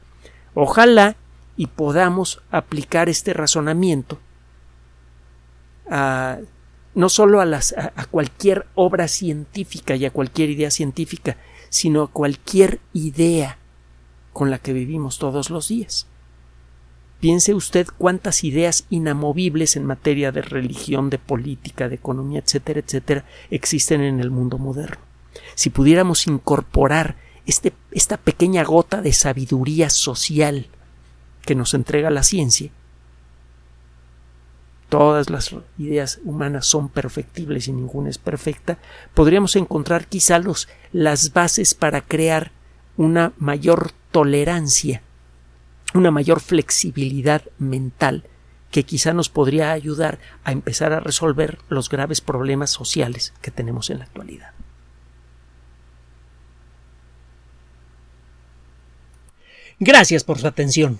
Ojalá 0.56 1.16
y 1.56 1.68
podamos 1.68 2.42
aplicar 2.50 3.08
este 3.08 3.34
razonamiento 3.34 4.18
a, 5.92 6.40
no 6.98 7.10
solo 7.10 7.42
a, 7.42 7.46
las, 7.46 7.76
a 7.78 8.06
cualquier 8.06 8.66
obra 8.74 9.08
científica 9.08 9.96
y 9.96 10.06
a 10.06 10.10
cualquier 10.10 10.50
idea 10.50 10.72
científica, 10.72 11.38
sino 11.70 12.02
a 12.02 12.12
cualquier 12.12 12.80
idea 12.92 13.60
con 14.34 14.50
la 14.50 14.58
que 14.58 14.74
vivimos 14.74 15.20
todos 15.20 15.52
los 15.52 15.68
días. 15.68 16.08
Piense 17.20 17.54
usted 17.54 17.86
cuántas 18.00 18.44
ideas 18.44 18.86
inamovibles 18.90 19.76
en 19.76 19.86
materia 19.86 20.32
de 20.32 20.42
religión, 20.42 21.12
de 21.12 21.20
política, 21.20 21.88
de 21.88 21.96
economía, 21.96 22.40
etcétera, 22.40 22.80
etcétera, 22.80 23.26
existen 23.52 24.02
en 24.02 24.20
el 24.20 24.32
mundo 24.32 24.58
moderno. 24.58 24.98
Si 25.54 25.70
pudiéramos 25.70 26.26
incorporar 26.26 27.16
este, 27.46 27.74
esta 27.92 28.18
pequeña 28.18 28.64
gota 28.64 29.04
de 29.04 29.14
sabiduría 29.14 29.92
social 29.92 30.66
que 31.46 31.54
nos 31.54 31.76
entrega 31.76 32.10
la 32.10 32.24
ciencia, 32.24 32.72
todas 34.90 35.30
las 35.30 35.54
ideas 35.78 36.20
humanas 36.24 36.66
son 36.66 36.90
perfectibles 36.90 37.68
y 37.68 37.74
ninguna 37.74 38.10
es 38.10 38.18
perfecta, 38.18 38.78
podríamos 39.14 39.56
encontrar 39.56 40.08
quizá 40.08 40.40
los, 40.40 40.68
las 40.92 41.34
bases 41.34 41.74
para 41.74 42.02
crear 42.02 42.52
una 42.96 43.34
mayor 43.38 43.92
tolerancia, 44.12 45.02
una 45.94 46.12
mayor 46.12 46.40
flexibilidad 46.40 47.44
mental 47.60 48.24
que 48.72 48.84
quizá 48.84 49.14
nos 49.14 49.30
podría 49.30 49.72
ayudar 49.72 50.20
a 50.44 50.52
empezar 50.52 50.94
a 50.94 51.00
resolver 51.00 51.60
los 51.70 51.90
graves 51.90 52.22
problemas 52.22 52.70
sociales 52.70 53.34
que 53.42 53.52
tenemos 53.52 53.90
en 53.90 54.00
la 54.00 54.06
actualidad. 54.06 54.52
Gracias 59.80 60.24
por 60.24 60.40
su 60.40 60.48
atención. 60.48 61.00